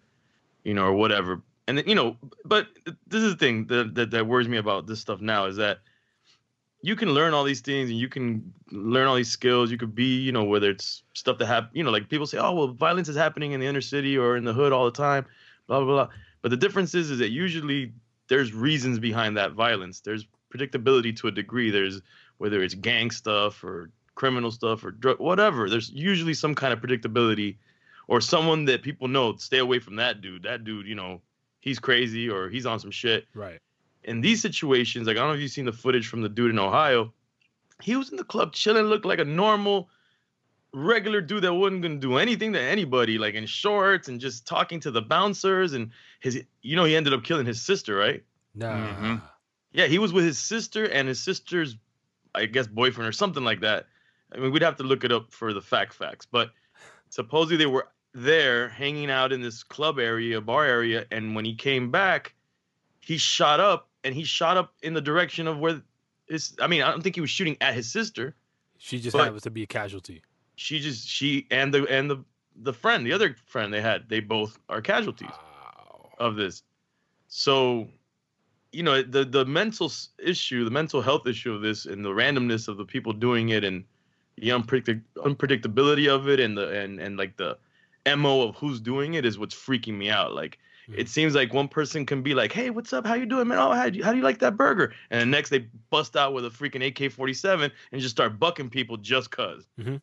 you 0.62 0.74
know, 0.74 0.84
or 0.84 0.92
whatever. 0.92 1.42
And 1.68 1.76
then, 1.76 1.86
you 1.86 1.94
know, 1.94 2.16
but 2.46 2.66
this 3.06 3.22
is 3.22 3.32
the 3.34 3.38
thing 3.38 3.66
that, 3.66 3.94
that 3.94 4.10
that 4.10 4.26
worries 4.26 4.48
me 4.48 4.56
about 4.56 4.86
this 4.86 5.00
stuff 5.00 5.20
now 5.20 5.44
is 5.44 5.56
that 5.56 5.80
you 6.80 6.96
can 6.96 7.10
learn 7.12 7.34
all 7.34 7.44
these 7.44 7.60
things 7.60 7.90
and 7.90 7.98
you 7.98 8.08
can 8.08 8.54
learn 8.72 9.06
all 9.06 9.16
these 9.16 9.30
skills. 9.30 9.70
You 9.70 9.76
could 9.76 9.94
be, 9.94 10.16
you 10.18 10.32
know, 10.32 10.44
whether 10.44 10.70
it's 10.70 11.02
stuff 11.12 11.36
that 11.38 11.46
happen, 11.46 11.68
you 11.74 11.84
know, 11.84 11.90
like 11.90 12.08
people 12.08 12.26
say, 12.26 12.38
oh, 12.38 12.54
well, 12.54 12.68
violence 12.68 13.10
is 13.10 13.16
happening 13.16 13.52
in 13.52 13.60
the 13.60 13.66
inner 13.66 13.82
city 13.82 14.16
or 14.16 14.38
in 14.38 14.44
the 14.44 14.54
hood 14.54 14.72
all 14.72 14.86
the 14.86 14.90
time, 14.90 15.26
blah 15.66 15.80
blah 15.80 15.86
blah. 15.86 16.08
But 16.40 16.52
the 16.52 16.56
difference 16.56 16.94
is, 16.94 17.10
is 17.10 17.18
that 17.18 17.30
usually 17.30 17.92
there's 18.28 18.54
reasons 18.54 18.98
behind 18.98 19.36
that 19.36 19.52
violence. 19.52 20.00
There's 20.00 20.26
predictability 20.54 21.14
to 21.16 21.28
a 21.28 21.30
degree. 21.30 21.70
There's 21.70 22.00
whether 22.38 22.62
it's 22.62 22.74
gang 22.74 23.10
stuff 23.10 23.62
or 23.62 23.90
criminal 24.14 24.50
stuff 24.50 24.84
or 24.84 24.92
drug, 24.92 25.20
whatever. 25.20 25.68
There's 25.68 25.90
usually 25.90 26.34
some 26.34 26.54
kind 26.54 26.72
of 26.72 26.80
predictability, 26.80 27.56
or 28.06 28.22
someone 28.22 28.64
that 28.66 28.82
people 28.82 29.08
know. 29.08 29.36
Stay 29.36 29.58
away 29.58 29.80
from 29.80 29.96
that 29.96 30.22
dude. 30.22 30.44
That 30.44 30.64
dude, 30.64 30.86
you 30.86 30.94
know, 30.94 31.20
he's 31.60 31.78
crazy 31.78 32.28
or 32.28 32.48
he's 32.48 32.66
on 32.66 32.80
some 32.80 32.90
shit. 32.90 33.26
Right. 33.34 33.58
In 34.04 34.20
these 34.20 34.40
situations, 34.40 35.06
like 35.06 35.16
I 35.16 35.20
don't 35.20 35.28
know 35.28 35.34
if 35.34 35.40
you've 35.40 35.50
seen 35.50 35.64
the 35.64 35.72
footage 35.72 36.08
from 36.08 36.22
the 36.22 36.28
dude 36.28 36.50
in 36.50 36.58
Ohio. 36.58 37.12
He 37.82 37.94
was 37.96 38.10
in 38.10 38.16
the 38.16 38.24
club 38.24 38.52
chilling, 38.52 38.84
looked 38.84 39.04
like 39.04 39.18
a 39.20 39.24
normal, 39.24 39.88
regular 40.72 41.20
dude 41.20 41.44
that 41.44 41.54
wasn't 41.54 41.82
gonna 41.82 41.96
do 41.96 42.16
anything 42.16 42.52
to 42.52 42.60
anybody, 42.60 43.18
like 43.18 43.34
in 43.34 43.46
shorts 43.46 44.08
and 44.08 44.20
just 44.20 44.46
talking 44.46 44.80
to 44.80 44.90
the 44.90 45.02
bouncers. 45.02 45.72
And 45.72 45.90
his, 46.20 46.42
you 46.62 46.76
know, 46.76 46.84
he 46.84 46.96
ended 46.96 47.12
up 47.12 47.24
killing 47.24 47.46
his 47.46 47.60
sister, 47.62 47.96
right? 47.96 48.22
Nah. 48.54 48.74
Mhm. 48.74 49.22
Yeah, 49.72 49.86
he 49.86 49.98
was 49.98 50.12
with 50.12 50.24
his 50.24 50.38
sister 50.38 50.84
and 50.86 51.06
his 51.06 51.20
sister's, 51.20 51.76
I 52.34 52.46
guess, 52.46 52.66
boyfriend 52.66 53.08
or 53.08 53.12
something 53.12 53.44
like 53.44 53.60
that. 53.60 53.86
I 54.32 54.38
mean, 54.38 54.52
we'd 54.52 54.62
have 54.62 54.76
to 54.76 54.82
look 54.82 55.04
it 55.04 55.12
up 55.12 55.32
for 55.32 55.52
the 55.52 55.60
fact 55.60 55.94
facts, 55.94 56.26
but 56.26 56.52
supposedly 57.10 57.56
they 57.56 57.66
were 57.66 57.88
there 58.14 58.68
hanging 58.68 59.10
out 59.10 59.32
in 59.32 59.40
this 59.40 59.62
club 59.62 59.98
area, 59.98 60.40
bar 60.40 60.64
area, 60.64 61.06
and 61.10 61.34
when 61.34 61.44
he 61.44 61.54
came 61.54 61.90
back, 61.90 62.34
he 63.00 63.16
shot 63.18 63.60
up 63.60 63.88
and 64.04 64.14
he 64.14 64.24
shot 64.24 64.56
up 64.56 64.74
in 64.82 64.94
the 64.94 65.00
direction 65.00 65.46
of 65.46 65.58
where 65.58 65.82
his. 66.28 66.54
I 66.60 66.66
mean, 66.66 66.82
I 66.82 66.90
don't 66.90 67.02
think 67.02 67.14
he 67.14 67.20
was 67.20 67.30
shooting 67.30 67.56
at 67.60 67.74
his 67.74 67.90
sister. 67.90 68.34
She 68.78 68.98
just 69.00 69.16
happens 69.16 69.42
to 69.42 69.50
be 69.50 69.62
a 69.62 69.66
casualty. 69.66 70.22
She 70.56 70.80
just 70.80 71.08
she 71.08 71.46
and 71.50 71.72
the 71.72 71.86
and 71.86 72.10
the 72.10 72.24
the 72.56 72.72
friend, 72.72 73.06
the 73.06 73.12
other 73.12 73.36
friend 73.46 73.72
they 73.72 73.80
had, 73.80 74.08
they 74.08 74.20
both 74.20 74.58
are 74.68 74.80
casualties 74.80 75.30
Wow. 75.30 76.10
of 76.18 76.36
this. 76.36 76.62
So, 77.28 77.88
you 78.72 78.82
know, 78.82 79.02
the 79.02 79.24
the 79.24 79.44
mental 79.44 79.92
issue, 80.18 80.64
the 80.64 80.70
mental 80.70 81.02
health 81.02 81.26
issue 81.26 81.52
of 81.52 81.62
this, 81.62 81.86
and 81.86 82.04
the 82.04 82.10
randomness 82.10 82.68
of 82.68 82.76
the 82.76 82.84
people 82.84 83.12
doing 83.12 83.50
it, 83.50 83.64
and 83.64 83.84
the 84.36 84.48
unpredict- 84.48 85.02
unpredictability 85.16 86.08
of 86.08 86.28
it, 86.28 86.40
and 86.40 86.56
the 86.56 86.68
and 86.80 86.98
and 87.00 87.16
like 87.16 87.36
the 87.36 87.58
mo 88.16 88.42
of 88.42 88.56
who's 88.56 88.80
doing 88.80 89.14
it 89.14 89.24
is 89.24 89.38
what's 89.38 89.54
freaking 89.54 89.94
me 89.94 90.08
out. 90.10 90.32
Like, 90.32 90.58
it 90.92 91.08
seems 91.08 91.34
like 91.34 91.52
one 91.52 91.68
person 91.68 92.06
can 92.06 92.22
be 92.22 92.34
like, 92.34 92.52
"Hey, 92.52 92.70
what's 92.70 92.92
up? 92.94 93.06
How 93.06 93.14
you 93.14 93.26
doing, 93.26 93.48
man? 93.48 93.58
Oh, 93.58 93.72
how 93.72 93.90
do 93.90 93.98
you, 93.98 94.04
how 94.04 94.12
do 94.12 94.16
you 94.16 94.24
like 94.24 94.38
that 94.38 94.56
burger?" 94.56 94.94
And 95.10 95.20
the 95.20 95.26
next 95.26 95.50
they 95.50 95.68
bust 95.90 96.16
out 96.16 96.32
with 96.32 96.46
a 96.46 96.50
freaking 96.50 96.86
AK-47 96.86 97.70
and 97.92 98.00
just 98.00 98.14
start 98.14 98.38
bucking 98.38 98.70
people 98.70 98.96
just 98.96 99.30
because 99.30 99.66
Mhm. 99.78 100.00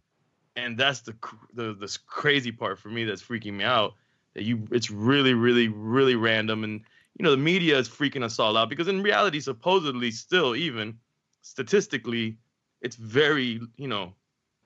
and 0.55 0.77
that's 0.77 1.01
the 1.01 1.13
cr- 1.13 1.35
the 1.53 2.00
crazy 2.05 2.51
part 2.51 2.79
for 2.79 2.89
me 2.89 3.03
that's 3.03 3.24
freaking 3.24 3.53
me 3.53 3.63
out 3.63 3.95
that 4.33 4.43
you 4.43 4.67
it's 4.71 4.89
really 4.89 5.33
really 5.33 5.67
really 5.67 6.15
random 6.15 6.63
and 6.63 6.81
you 7.17 7.24
know 7.24 7.31
the 7.31 7.38
media 7.38 7.77
is 7.77 7.89
freaking 7.89 8.24
us 8.24 8.39
all 8.39 8.55
out 8.57 8.69
because 8.69 8.88
in 8.88 9.01
reality 9.01 9.39
supposedly 9.39 10.12
still 10.12 10.55
even 10.55 10.97
statistically 11.41 12.38
it's 12.81 12.95
very 12.95 13.59
you 13.77 13.88
know 13.88 14.13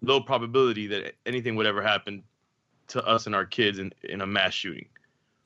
low 0.01 0.22
probability 0.22 0.88
that 0.88 1.15
anything 1.25 1.55
would 1.55 1.65
ever 1.65 1.81
happen 1.81 2.24
to 2.89 3.05
us 3.05 3.25
and 3.25 3.36
our 3.36 3.46
kids 3.46 3.79
in 3.79 3.93
in 4.03 4.22
a 4.22 4.27
mass 4.27 4.53
shooting 4.53 4.88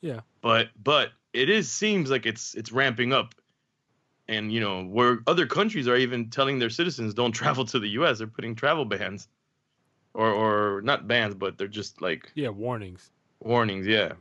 Yeah. 0.01 0.21
but 0.41 0.69
but 0.83 1.12
it 1.33 1.50
is 1.50 1.69
seems 1.71 2.09
like 2.12 2.25
it's 2.25 2.55
it's 2.55 2.71
ramping 2.71 3.13
up 3.13 3.35
and 4.27 4.51
you 4.51 4.59
know 4.59 4.83
where 4.83 5.19
other 5.27 5.45
countries 5.45 5.88
are 5.88 5.97
even 5.97 6.29
telling 6.29 6.59
their 6.59 6.69
citizens 6.69 7.13
don't 7.13 7.31
travel 7.41 7.65
to 7.65 7.79
the 7.79 7.89
US 8.00 8.17
they're 8.17 8.27
putting 8.27 8.55
travel 8.55 8.85
bans 8.85 9.27
or 10.13 10.29
or 10.29 10.81
not 10.81 11.07
bans 11.07 11.35
but 11.35 11.57
they're 11.57 11.67
just 11.67 12.01
like 12.01 12.31
Yeah, 12.35 12.50
warnings. 12.50 13.12
warnings 13.39 13.85
yeah 13.88 14.13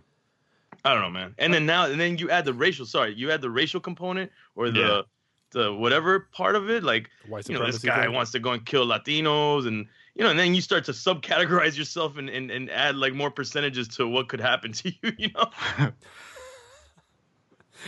i 0.84 0.92
don't 0.92 1.02
know 1.02 1.10
man 1.10 1.34
and 1.38 1.52
then 1.54 1.64
now 1.66 1.84
and 1.86 2.00
then 2.00 2.18
you 2.18 2.28
add 2.30 2.44
the 2.44 2.52
racial 2.54 2.86
sorry 2.86 3.14
you 3.14 3.30
add 3.30 3.40
the 3.40 3.50
racial 3.50 3.80
component 3.80 4.30
or 4.56 4.70
the 4.70 4.80
Yeah. 4.80 5.02
the 5.50 5.72
whatever 5.72 6.28
part 6.32 6.56
of 6.56 6.70
it 6.70 6.82
like 6.82 7.08
white 7.28 7.48
you 7.48 7.54
know 7.58 7.64
this 7.66 7.78
guy 7.84 8.04
thing. 8.06 8.12
wants 8.14 8.32
to 8.32 8.38
go 8.40 8.50
and 8.52 8.64
kill 8.66 8.86
latinos 8.86 9.66
and 9.68 9.86
you 10.14 10.22
know 10.24 10.30
and 10.30 10.38
then 10.38 10.54
you 10.54 10.60
start 10.60 10.84
to 10.84 10.92
subcategorize 10.92 11.76
yourself 11.76 12.16
and, 12.16 12.28
and 12.28 12.50
and 12.50 12.70
add 12.70 12.96
like 12.96 13.14
more 13.14 13.30
percentages 13.30 13.88
to 13.88 14.06
what 14.06 14.28
could 14.28 14.40
happen 14.40 14.72
to 14.80 14.92
you 15.02 15.12
you 15.18 15.30
know 15.34 15.50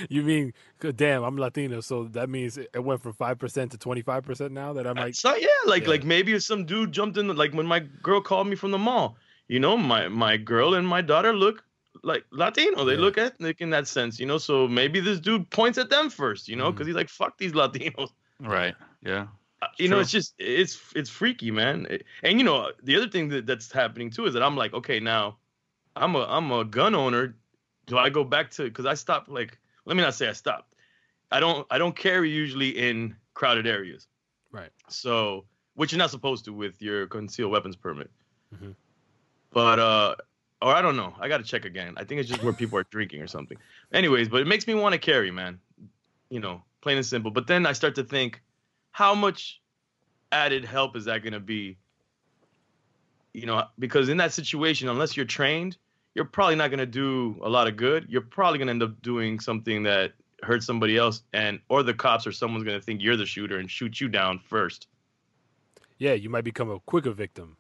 You 0.08 0.22
mean, 0.22 0.52
damn, 0.96 1.22
I'm 1.22 1.36
Latino, 1.36 1.80
so 1.80 2.04
that 2.04 2.28
means 2.28 2.58
it 2.58 2.68
it 2.74 2.80
went 2.82 3.02
from 3.02 3.12
five 3.12 3.38
percent 3.38 3.70
to 3.72 3.78
twenty 3.78 4.02
five 4.02 4.24
percent 4.24 4.52
now. 4.52 4.72
That 4.72 4.86
I'm 4.86 4.96
like, 4.96 5.14
so 5.14 5.34
yeah, 5.36 5.46
like 5.66 5.84
Yeah. 5.84 5.90
like 5.90 6.04
maybe 6.04 6.32
if 6.32 6.42
some 6.42 6.64
dude 6.64 6.92
jumped 6.92 7.16
in, 7.16 7.28
like 7.36 7.52
when 7.52 7.66
my 7.66 7.80
girl 7.80 8.20
called 8.20 8.48
me 8.48 8.56
from 8.56 8.70
the 8.72 8.78
mall, 8.78 9.16
you 9.48 9.60
know, 9.60 9.76
my 9.76 10.08
my 10.08 10.36
girl 10.36 10.74
and 10.74 10.86
my 10.86 11.00
daughter 11.00 11.32
look 11.32 11.62
like 12.02 12.24
Latino. 12.30 12.84
They 12.84 12.94
Yeah. 12.94 13.00
look 13.00 13.18
ethnic 13.18 13.60
in 13.60 13.70
that 13.70 13.86
sense, 13.86 14.18
you 14.18 14.26
know. 14.26 14.38
So 14.38 14.66
maybe 14.66 15.00
this 15.00 15.20
dude 15.20 15.48
points 15.50 15.78
at 15.78 15.90
them 15.90 16.10
first, 16.10 16.48
you 16.48 16.56
know, 16.56 16.64
mm-hmm. 16.64 16.72
because 16.74 16.86
he's 16.88 16.96
like, 16.96 17.08
"Fuck 17.08 17.38
these 17.38 17.52
Latinos." 17.52 18.10
right. 18.40 18.74
Yeah. 19.02 19.28
You 19.78 19.88
know, 19.88 20.00
it's 20.00 20.10
just 20.10 20.34
it's 20.38 20.78
it's 20.94 21.10
freaky, 21.10 21.50
man. 21.50 21.86
And 22.22 22.38
you 22.38 22.44
know, 22.44 22.72
the 22.82 22.96
other 22.96 23.08
thing 23.08 23.28
that, 23.28 23.46
that's 23.46 23.70
happening 23.70 24.10
too 24.10 24.26
is 24.26 24.34
that 24.34 24.42
I'm 24.42 24.56
like, 24.56 24.74
okay, 24.74 25.00
now 25.00 25.36
I'm 25.96 26.14
a 26.14 26.24
I'm 26.28 26.50
a 26.52 26.64
gun 26.64 26.94
owner. 26.94 27.36
Do 27.86 27.98
I 27.98 28.10
go 28.10 28.24
back 28.24 28.50
to 28.52 28.64
because 28.64 28.86
I 28.86 28.94
stopped 28.94 29.28
like 29.28 29.58
let 29.84 29.96
me 29.96 30.02
not 30.02 30.14
say 30.14 30.28
I 30.28 30.32
stopped. 30.32 30.74
I 31.30 31.40
don't 31.40 31.66
I 31.70 31.78
don't 31.78 31.96
carry 31.96 32.30
usually 32.30 32.70
in 32.70 33.16
crowded 33.34 33.66
areas. 33.66 34.08
Right. 34.50 34.70
So 34.88 35.44
which 35.74 35.92
you're 35.92 35.98
not 35.98 36.10
supposed 36.10 36.44
to 36.46 36.52
with 36.52 36.80
your 36.80 37.06
concealed 37.06 37.52
weapons 37.52 37.76
permit. 37.76 38.10
Mhm. 38.54 38.74
But 39.52 39.78
uh 39.78 40.14
or 40.62 40.74
I 40.74 40.80
don't 40.80 40.96
know. 40.96 41.14
I 41.20 41.28
gotta 41.28 41.44
check 41.44 41.64
again. 41.64 41.94
I 41.96 42.04
think 42.04 42.20
it's 42.20 42.28
just 42.30 42.42
where 42.42 42.52
people 42.52 42.78
are 42.78 42.84
drinking 42.84 43.20
or 43.20 43.26
something. 43.26 43.58
Anyways, 43.92 44.28
but 44.28 44.40
it 44.40 44.46
makes 44.46 44.66
me 44.66 44.74
want 44.74 44.94
to 44.94 44.98
carry, 44.98 45.30
man. 45.30 45.60
You 46.30 46.40
know, 46.40 46.62
plain 46.80 46.96
and 46.96 47.04
simple. 47.04 47.30
But 47.30 47.46
then 47.46 47.66
I 47.66 47.72
start 47.72 47.96
to 47.96 48.04
think, 48.04 48.40
how 48.94 49.12
much 49.12 49.60
added 50.30 50.64
help 50.64 50.94
is 50.96 51.06
that 51.06 51.20
going 51.24 51.32
to 51.32 51.40
be? 51.40 51.76
You 53.32 53.46
know, 53.46 53.64
because 53.80 54.08
in 54.08 54.18
that 54.18 54.32
situation, 54.32 54.88
unless 54.88 55.16
you're 55.16 55.26
trained, 55.26 55.76
you're 56.14 56.24
probably 56.24 56.54
not 56.54 56.68
going 56.68 56.78
to 56.78 56.86
do 56.86 57.36
a 57.42 57.48
lot 57.48 57.66
of 57.66 57.76
good. 57.76 58.06
You're 58.08 58.20
probably 58.22 58.58
going 58.58 58.68
to 58.68 58.70
end 58.70 58.82
up 58.84 59.02
doing 59.02 59.40
something 59.40 59.82
that 59.82 60.12
hurts 60.44 60.64
somebody 60.64 60.96
else, 60.96 61.24
and 61.32 61.58
or 61.68 61.82
the 61.82 61.92
cops 61.92 62.24
or 62.24 62.30
someone's 62.30 62.62
going 62.62 62.78
to 62.78 62.84
think 62.84 63.02
you're 63.02 63.16
the 63.16 63.26
shooter 63.26 63.58
and 63.58 63.68
shoot 63.68 64.00
you 64.00 64.06
down 64.08 64.38
first. 64.38 64.86
yeah, 65.98 66.12
you 66.12 66.30
might 66.30 66.44
become 66.44 66.70
a 66.70 66.78
quicker 66.80 67.10
victim 67.10 67.56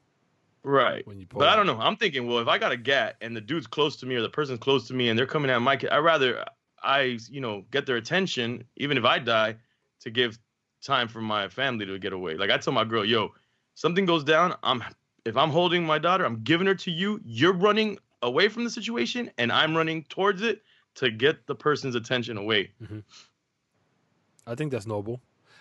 Right. 0.62 1.04
when 1.04 1.18
you. 1.18 1.26
But 1.28 1.48
I 1.48 1.56
don't 1.56 1.66
know. 1.66 1.80
I'm 1.80 1.96
thinking, 1.96 2.28
well, 2.28 2.38
if 2.38 2.46
I 2.46 2.58
got 2.58 2.70
a 2.70 2.76
gat 2.76 3.16
and 3.20 3.36
the 3.36 3.40
dude's 3.40 3.66
close 3.66 3.96
to 3.96 4.06
me 4.06 4.14
or 4.14 4.22
the 4.22 4.28
person's 4.30 4.60
close 4.60 4.86
to 4.88 4.94
me 4.94 5.08
and 5.08 5.18
they're 5.18 5.26
coming 5.26 5.50
at 5.50 5.60
my 5.60 5.76
kid, 5.76 5.90
I'd 5.90 5.98
rather 5.98 6.44
I, 6.80 7.18
you 7.28 7.40
know, 7.40 7.64
get 7.72 7.86
their 7.86 7.96
attention, 7.96 8.62
even 8.76 8.96
if 8.96 9.04
I 9.04 9.18
die, 9.18 9.56
to 10.02 10.10
give 10.10 10.38
time 10.84 11.08
for 11.08 11.20
my 11.20 11.48
family 11.48 11.86
to 11.86 11.98
get 11.98 12.12
away. 12.12 12.34
Like 12.36 12.50
I 12.50 12.58
tell 12.58 12.72
my 12.72 12.84
girl, 12.84 13.04
yo, 13.04 13.32
something 13.74 14.04
goes 14.04 14.24
down, 14.24 14.54
I'm 14.62 14.82
if 15.24 15.36
I'm 15.36 15.50
holding 15.50 15.84
my 15.84 15.98
daughter, 15.98 16.24
I'm 16.24 16.42
giving 16.42 16.66
her 16.66 16.74
to 16.74 16.90
you. 16.90 17.20
You're 17.24 17.54
running 17.54 17.98
away 18.22 18.48
from 18.48 18.64
the 18.64 18.70
situation 18.70 19.30
and 19.38 19.50
I'm 19.50 19.76
running 19.76 20.04
towards 20.04 20.42
it 20.42 20.62
to 20.96 21.10
get 21.10 21.46
the 21.46 21.54
person's 21.54 21.94
attention 21.94 22.36
away. 22.36 22.72
I 24.46 24.54
think 24.54 24.70
that's 24.70 24.86
noble. 24.86 25.20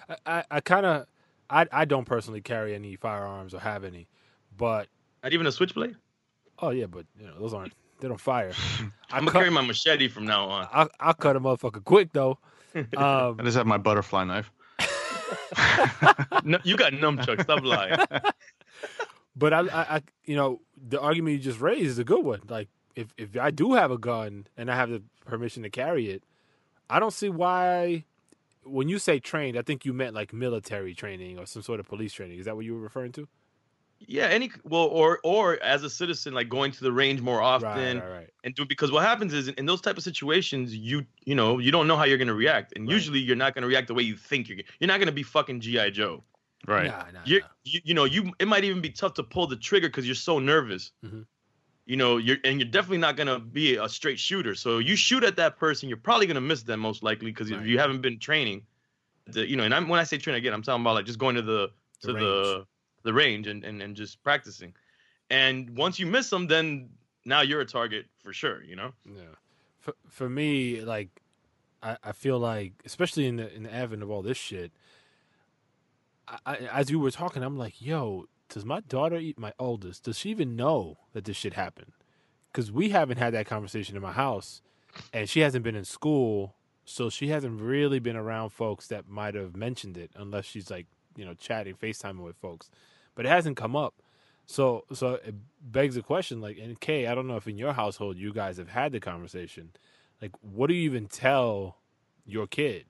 I, 0.10 0.18
I, 0.26 0.44
I 0.52 0.60
kind 0.60 0.86
of, 0.86 1.08
I, 1.50 1.66
I 1.72 1.86
don't 1.86 2.06
personally 2.06 2.42
carry 2.42 2.76
any 2.76 2.96
firearms 2.96 3.54
or 3.54 3.60
have 3.60 3.84
any, 3.84 4.08
but 4.58 4.88
Not 5.24 5.34
even 5.34 5.48
a 5.48 5.52
switchblade. 5.52 5.96
oh 6.60 6.70
yeah, 6.72 6.86
but 6.86 7.06
you 7.18 7.26
know 7.26 7.40
those 7.40 7.54
aren't, 7.54 7.74
they 8.00 8.08
don't 8.08 8.20
fire. 8.20 8.52
I 8.80 8.84
I'm 9.12 9.20
gonna 9.20 9.32
cut, 9.32 9.40
carry 9.40 9.50
my 9.50 9.62
machete 9.62 10.08
from 10.10 10.26
now 10.26 10.46
on. 10.50 10.68
I'll, 10.72 10.90
I'll 11.00 11.14
cut 11.14 11.36
a 11.36 11.40
motherfucker 11.40 11.84
quick 11.84 12.12
though. 12.14 12.38
Um, 12.76 13.38
I 13.40 13.44
just 13.44 13.56
have 13.56 13.68
my 13.68 13.78
butterfly 13.78 14.24
knife. 14.24 14.52
No, 16.46 16.58
you 16.64 16.76
got 16.76 16.94
nunchucks. 16.94 17.44
Stop 17.44 17.64
lying. 17.64 17.98
But 19.36 19.52
I, 19.52 19.60
I, 19.62 19.96
I, 19.96 20.02
you 20.26 20.36
know, 20.36 20.62
the 20.78 21.00
argument 21.00 21.34
you 21.38 21.40
just 21.42 21.60
raised 21.60 21.86
is 21.86 21.98
a 22.00 22.04
good 22.04 22.24
one. 22.24 22.42
Like, 22.48 22.70
if 22.96 23.08
if 23.18 23.36
I 23.36 23.50
do 23.50 23.74
have 23.74 23.90
a 23.90 23.98
gun 23.98 24.46
and 24.56 24.70
I 24.70 24.76
have 24.76 24.90
the 24.92 25.02
permission 25.26 25.64
to 25.64 25.72
carry 25.72 26.10
it, 26.12 26.24
I 26.90 27.00
don't 27.00 27.14
see 27.14 27.30
why. 27.30 28.06
When 28.64 28.88
you 28.88 29.00
say 29.00 29.20
trained, 29.20 29.58
I 29.58 29.62
think 29.64 29.86
you 29.86 29.92
meant 29.92 30.14
like 30.14 30.32
military 30.34 30.94
training 30.94 31.40
or 31.40 31.46
some 31.46 31.64
sort 31.64 31.80
of 31.80 31.88
police 31.88 32.14
training. 32.14 32.40
Is 32.40 32.46
that 32.46 32.56
what 32.56 32.64
you 32.64 32.76
were 32.76 32.80
referring 32.80 33.12
to? 33.14 33.28
Yeah, 34.08 34.26
any 34.26 34.52
well, 34.64 34.84
or 34.84 35.20
or 35.24 35.62
as 35.64 35.84
a 35.84 35.90
citizen, 35.90 36.34
like 36.34 36.50
going 36.50 36.72
to 36.72 36.84
the 36.84 36.92
range 36.92 37.22
more 37.22 37.42
often 37.42 37.98
right, 38.00 38.06
right, 38.06 38.18
right. 38.20 38.30
and 38.44 38.54
do 38.56 38.66
because 38.66 38.92
what 38.92 39.04
happens 39.04 39.34
is 39.34 39.48
in 39.48 39.66
those 39.66 39.82
type 39.82 39.98
of 39.98 40.04
situations, 40.04 40.76
you 40.76 41.06
you 41.26 41.36
know 41.36 41.60
you 41.60 41.72
don't 41.72 41.88
know 41.88 41.96
how 41.96 42.04
you're 42.04 42.18
gonna 42.18 42.34
react, 42.34 42.74
and 42.76 42.88
Right. 42.88 42.94
usually 42.94 43.20
you're 43.20 43.36
not 43.36 43.56
gonna 43.56 43.68
react 43.68 43.88
the 43.88 43.94
way 43.94 44.04
you 44.04 44.18
think 44.18 44.50
you're. 44.50 44.60
You're 44.80 44.88
not 44.88 45.00
gonna 45.00 45.12
be 45.12 45.24
fucking 45.24 45.62
GI 45.62 45.92
Joe. 45.92 46.24
Right. 46.68 46.88
Nah, 46.88 47.12
nah, 47.12 47.20
You're, 47.26 47.42
nah. 47.42 47.48
you 47.64 47.80
you 47.84 47.94
know 47.94 48.06
you 48.06 48.32
it 48.40 48.48
might 48.48 48.64
even 48.64 48.82
be 48.82 48.90
tough 48.90 49.14
to 49.16 49.24
pull 49.24 49.48
the 49.48 49.56
trigger 49.58 49.88
because 49.88 50.06
you're 50.06 50.16
so 50.16 50.40
nervous. 50.40 50.92
Mhm. 51.06 51.26
You 51.86 51.98
know 51.98 52.18
you're 52.18 52.38
and 52.44 52.60
you're 52.60 52.70
definitely 52.70 53.00
not 53.00 53.16
gonna 53.18 53.40
be 53.40 53.76
a 53.76 53.88
straight 53.90 54.20
shooter. 54.20 54.56
So 54.56 54.80
you 54.80 54.96
shoot 54.96 55.24
at 55.24 55.36
that 55.38 55.58
person, 55.58 55.90
you're 55.90 55.98
probably 55.98 56.28
gonna 56.28 56.42
miss 56.42 56.64
them 56.64 56.80
most 56.80 57.04
likely 57.04 57.32
because 57.32 57.52
Right. 57.52 57.62
if 57.62 57.68
you 57.68 57.80
haven't 57.80 58.02
been 58.02 58.20
training. 58.20 58.66
The, 59.28 59.48
you 59.50 59.56
know, 59.56 59.64
and 59.64 59.74
I'm, 59.74 59.88
when 59.88 60.02
I 60.02 60.04
say 60.04 60.18
train 60.18 60.36
again, 60.36 60.54
I'm 60.54 60.62
talking 60.62 60.82
about 60.84 60.96
like 60.96 61.06
just 61.06 61.18
going 61.18 61.36
to 61.36 61.42
the 61.42 61.72
The 62.02 62.08
to 62.08 62.14
range. 62.14 62.26
the 62.26 62.66
the 63.04 63.14
range 63.14 63.48
and, 63.48 63.64
and 63.64 63.82
and 63.82 63.96
just 63.96 64.24
practicing. 64.24 64.74
And 65.30 65.78
once 65.78 66.00
you 66.00 66.06
miss 66.06 66.30
them, 66.30 66.48
then 66.48 66.90
now 67.26 67.42
you're 67.42 67.62
a 67.62 67.66
target 67.66 68.06
for 68.24 68.34
sure. 68.34 68.64
You 68.64 68.76
know. 68.76 68.94
Yeah. 69.06 69.36
For 69.80 69.94
for 70.08 70.30
me, 70.30 70.82
like, 70.82 71.10
I, 71.82 71.98
I 72.04 72.12
feel 72.14 72.40
like, 72.40 72.74
especially 72.86 73.28
in 73.28 73.38
the 73.38 73.54
in 73.54 73.64
the 73.64 73.74
advent 73.74 74.04
of 74.04 74.10
all 74.10 74.22
this 74.22 74.38
shit, 74.38 74.72
I, 76.28 76.38
I, 76.46 76.56
as 76.72 76.90
you 76.90 77.00
were 77.00 77.12
talking, 77.12 77.44
I'm 77.44 77.58
like, 77.58 77.82
yo, 77.82 78.28
does 78.50 78.66
my 78.66 78.80
daughter, 78.82 79.22
my 79.38 79.54
oldest, 79.60 80.04
does 80.04 80.18
she 80.20 80.30
even 80.30 80.56
know 80.56 80.98
that 81.14 81.26
this 81.26 81.36
shit 81.36 81.54
happened? 81.54 81.92
Because 82.52 82.72
we 82.72 82.90
haven't 82.90 83.18
had 83.18 83.34
that 83.34 83.48
conversation 83.48 83.96
in 83.96 84.02
my 84.02 84.12
house, 84.12 84.62
and 85.12 85.28
she 85.28 85.42
hasn't 85.42 85.64
been 85.64 85.76
in 85.76 85.86
school, 85.86 86.56
so 86.86 87.10
she 87.10 87.30
hasn't 87.30 87.60
really 87.60 88.00
been 88.00 88.16
around 88.16 88.52
folks 88.52 88.88
that 88.88 89.10
might 89.10 89.34
have 89.34 89.56
mentioned 89.56 89.98
it, 89.98 90.12
unless 90.16 90.46
she's 90.46 90.70
like, 90.70 90.86
you 91.16 91.26
know, 91.26 91.34
chatting, 91.34 91.76
FaceTiming 91.76 92.24
with 92.24 92.38
folks. 92.38 92.70
But 93.16 93.26
it 93.26 93.30
hasn't 93.30 93.58
come 93.58 93.76
up. 93.76 93.96
So 94.46 94.86
so 94.94 95.14
it 95.16 95.36
begs 95.62 95.96
the 95.96 96.02
question, 96.02 96.42
like, 96.42 96.58
and 96.58 96.80
Kay, 96.80 97.08
I 97.08 97.16
don't 97.16 97.28
know 97.28 97.38
if 97.38 97.48
in 97.48 97.58
your 97.58 97.74
household 97.74 98.18
you 98.18 98.34
guys 98.34 98.58
have 98.58 98.70
had 98.70 98.92
the 98.92 99.00
conversation. 99.00 99.72
Like, 100.22 100.32
what 100.42 100.68
do 100.68 100.74
you 100.74 100.82
even 100.84 101.08
tell 101.08 101.78
your 102.26 102.48
kid 102.48 102.86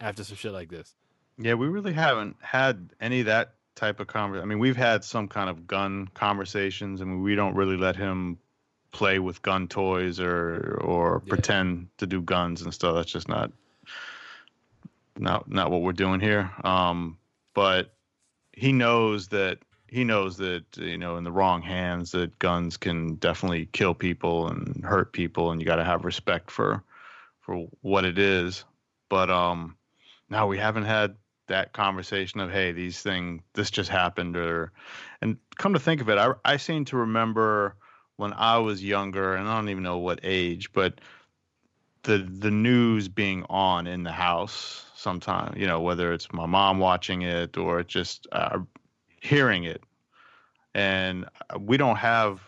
after 0.00 0.24
some 0.24 0.36
shit 0.36 0.52
like 0.52 0.68
this? 0.70 0.94
Yeah, 1.38 1.54
we 1.54 1.66
really 1.68 1.92
haven't 1.92 2.36
had 2.40 2.90
any 3.00 3.20
of 3.20 3.26
that 3.26 3.54
type 3.74 3.98
of 3.98 4.06
conversation. 4.06 4.46
I 4.46 4.48
mean, 4.48 4.58
we've 4.58 4.76
had 4.76 5.04
some 5.04 5.26
kind 5.28 5.50
of 5.50 5.66
gun 5.66 6.08
conversations. 6.14 7.00
I 7.00 7.04
mean, 7.04 7.22
we 7.22 7.34
don't 7.34 7.54
really 7.54 7.76
let 7.76 7.96
him 7.96 8.38
play 8.92 9.18
with 9.18 9.42
gun 9.42 9.66
toys 9.68 10.20
or 10.20 10.78
or 10.82 11.22
Yeah. 11.24 11.30
pretend 11.30 11.88
to 11.98 12.06
do 12.06 12.20
guns 12.22 12.62
and 12.62 12.72
stuff. 12.72 12.94
That's 12.94 13.10
just 13.10 13.28
not 13.28 13.50
not 15.18 15.48
not 15.50 15.70
what 15.70 15.82
we're 15.82 15.92
doing 15.92 16.20
here. 16.20 16.50
Um, 16.62 17.18
but 17.54 17.94
he 18.56 18.72
knows 18.72 19.28
that 19.28 19.58
he 19.88 20.04
knows 20.04 20.36
that 20.38 20.64
you 20.76 20.98
know 20.98 21.16
in 21.16 21.24
the 21.24 21.32
wrong 21.32 21.62
hands 21.62 22.12
that 22.12 22.38
guns 22.38 22.76
can 22.76 23.14
definitely 23.16 23.66
kill 23.66 23.94
people 23.94 24.48
and 24.48 24.84
hurt 24.84 25.12
people, 25.12 25.50
and 25.50 25.60
you 25.60 25.66
got 25.66 25.76
to 25.76 25.84
have 25.84 26.04
respect 26.04 26.50
for 26.50 26.82
for 27.40 27.68
what 27.82 28.04
it 28.04 28.18
is. 28.18 28.64
But 29.08 29.30
um, 29.30 29.76
now 30.30 30.46
we 30.46 30.58
haven't 30.58 30.84
had 30.84 31.16
that 31.46 31.72
conversation 31.72 32.40
of 32.40 32.50
hey 32.50 32.72
these 32.72 33.00
thing 33.02 33.42
this 33.52 33.70
just 33.70 33.90
happened 33.90 34.36
or 34.36 34.72
and 35.20 35.36
come 35.56 35.74
to 35.74 35.78
think 35.78 36.00
of 36.00 36.08
it 36.08 36.16
I, 36.16 36.32
I 36.44 36.56
seem 36.56 36.86
to 36.86 36.96
remember 36.96 37.76
when 38.16 38.32
i 38.32 38.56
was 38.58 38.82
younger 38.82 39.34
and 39.34 39.46
i 39.46 39.54
don't 39.54 39.68
even 39.68 39.82
know 39.82 39.98
what 39.98 40.20
age 40.22 40.72
but 40.72 41.00
the 42.04 42.18
the 42.18 42.50
news 42.50 43.08
being 43.08 43.44
on 43.50 43.86
in 43.86 44.04
the 44.04 44.12
house 44.12 44.86
sometime 44.94 45.54
you 45.56 45.66
know 45.66 45.80
whether 45.80 46.12
it's 46.12 46.32
my 46.32 46.46
mom 46.46 46.78
watching 46.80 47.22
it 47.22 47.56
or 47.58 47.84
just 47.84 48.28
uh, 48.32 48.60
hearing 49.20 49.64
it. 49.64 49.82
And 50.74 51.26
we 51.60 51.76
don't 51.76 51.96
have 51.96 52.42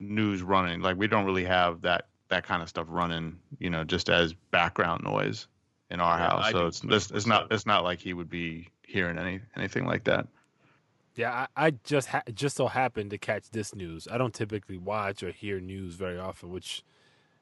news 0.00 0.42
running 0.42 0.80
like 0.82 0.96
we 0.98 1.08
don't 1.08 1.26
really 1.26 1.44
have 1.44 1.82
that 1.82 2.08
that 2.28 2.44
kind 2.44 2.62
of 2.62 2.68
stuff 2.68 2.86
running 2.90 3.40
you 3.58 3.70
know 3.70 3.84
just 3.84 4.10
as 4.10 4.34
background 4.34 5.04
noise 5.04 5.48
in 5.90 6.00
our 6.00 6.16
Yeah, 6.16 6.28
house. 6.28 6.48
I 6.48 6.52
so 6.52 6.66
do 6.66 6.68
it's 6.68 6.80
this 6.88 7.10
it's 7.12 7.26
not 7.26 7.52
it's 7.52 7.66
not 7.66 7.84
like 7.84 8.00
he 8.00 8.14
would 8.14 8.30
be 8.30 8.68
hearing 8.84 9.18
any 9.18 9.40
anything 9.56 9.86
like 9.86 10.04
that. 10.04 10.28
Yeah, 11.16 11.46
I, 11.56 11.66
I 11.66 11.70
just 11.70 12.08
ha- 12.08 12.22
just 12.32 12.56
so 12.56 12.66
happened 12.66 13.10
to 13.10 13.18
catch 13.18 13.50
this 13.50 13.74
news. 13.74 14.08
I 14.10 14.18
don't 14.18 14.34
typically 14.34 14.78
watch 14.78 15.22
or 15.22 15.30
hear 15.30 15.60
news 15.60 15.94
very 15.94 16.18
often, 16.18 16.50
which 16.50 16.82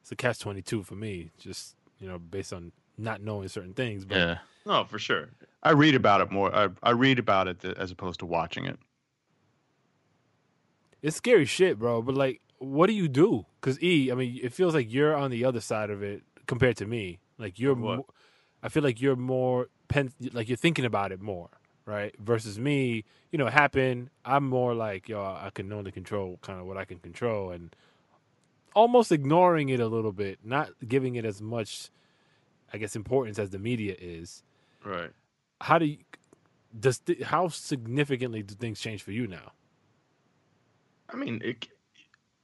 is 0.03 0.11
a 0.11 0.15
catch 0.15 0.39
twenty 0.39 0.61
two 0.61 0.83
for 0.83 0.95
me. 0.95 1.31
Just 1.37 1.75
you 1.99 2.07
know, 2.07 2.19
based 2.19 2.51
on 2.53 2.71
not 2.97 3.21
knowing 3.21 3.47
certain 3.47 3.73
things. 3.73 4.05
But 4.05 4.17
yeah 4.17 4.37
No, 4.65 4.83
for 4.85 4.99
sure. 4.99 5.29
i 5.63 5.71
read 5.71 5.95
about 5.95 6.21
it 6.21 6.31
more 6.31 6.53
i, 6.55 6.67
I 6.83 6.91
read 6.91 7.17
about 7.19 7.47
it 7.47 7.59
th- 7.61 7.75
as 7.75 7.89
opposed 7.91 8.19
to 8.19 8.25
watching 8.25 8.65
it 8.65 8.77
it's 11.01 11.17
scary 11.17 11.45
shit, 11.45 11.77
bro. 11.79 12.01
But 12.01 12.15
like, 12.15 12.39
what 12.59 12.87
do 12.87 12.93
you 12.93 13.07
do? 13.09 13.45
Because 13.59 13.81
E, 13.83 14.09
I 14.11 14.15
mean, 14.15 14.39
it 14.41 14.53
feels 14.53 14.73
like 14.73 14.91
you're 14.91 15.15
on 15.15 15.31
the 15.31 15.43
other 15.45 15.59
side 15.59 15.89
of 15.89 16.01
it 16.01 16.23
compared 16.47 16.77
to 16.77 16.85
me. 16.85 17.19
Like 17.37 17.59
you're, 17.59 17.73
Of 17.73 17.79
what? 17.81 17.97
mo- 17.97 18.05
I 18.61 18.69
feel 18.69 18.83
like 18.83 19.01
you're 19.01 19.17
more 19.17 19.67
pen, 19.89 20.13
like 20.31 20.47
you're 20.47 20.55
thinking 20.55 20.85
about 20.85 21.11
it 21.11 21.21
more, 21.21 21.49
right? 21.85 22.15
Versus 22.19 22.57
me, 22.57 23.03
you 23.31 23.37
know, 23.37 23.47
it 23.47 23.53
happened. 23.53 24.11
I'm 24.23 24.47
more 24.47 24.73
like, 24.73 25.09
yo, 25.09 25.21
I 25.21 25.49
can 25.53 25.73
only 25.73 25.91
control 25.91 26.39
kind 26.41 26.59
of 26.59 26.65
what 26.67 26.77
I 26.77 26.85
can 26.85 26.99
control, 26.99 27.51
and 27.51 27.75
almost 28.73 29.11
ignoring 29.11 29.69
it 29.69 29.79
a 29.79 29.87
little 29.87 30.11
bit, 30.11 30.39
not 30.43 30.69
giving 30.87 31.15
it 31.15 31.25
as 31.25 31.41
much, 31.41 31.89
I 32.71 32.77
guess, 32.77 32.95
importance 32.95 33.39
as 33.39 33.49
the 33.49 33.59
media 33.59 33.95
is. 33.99 34.43
Right. 34.83 35.11
How 35.61 35.77
do 35.77 35.85
you? 35.85 35.97
Does 36.77 36.99
th- 36.99 37.21
how 37.21 37.49
significantly 37.49 38.41
do 38.41 38.55
things 38.55 38.79
change 38.79 39.03
for 39.03 39.11
you 39.11 39.27
now? 39.27 39.51
I 41.09 41.15
mean, 41.15 41.41
it, 41.43 41.67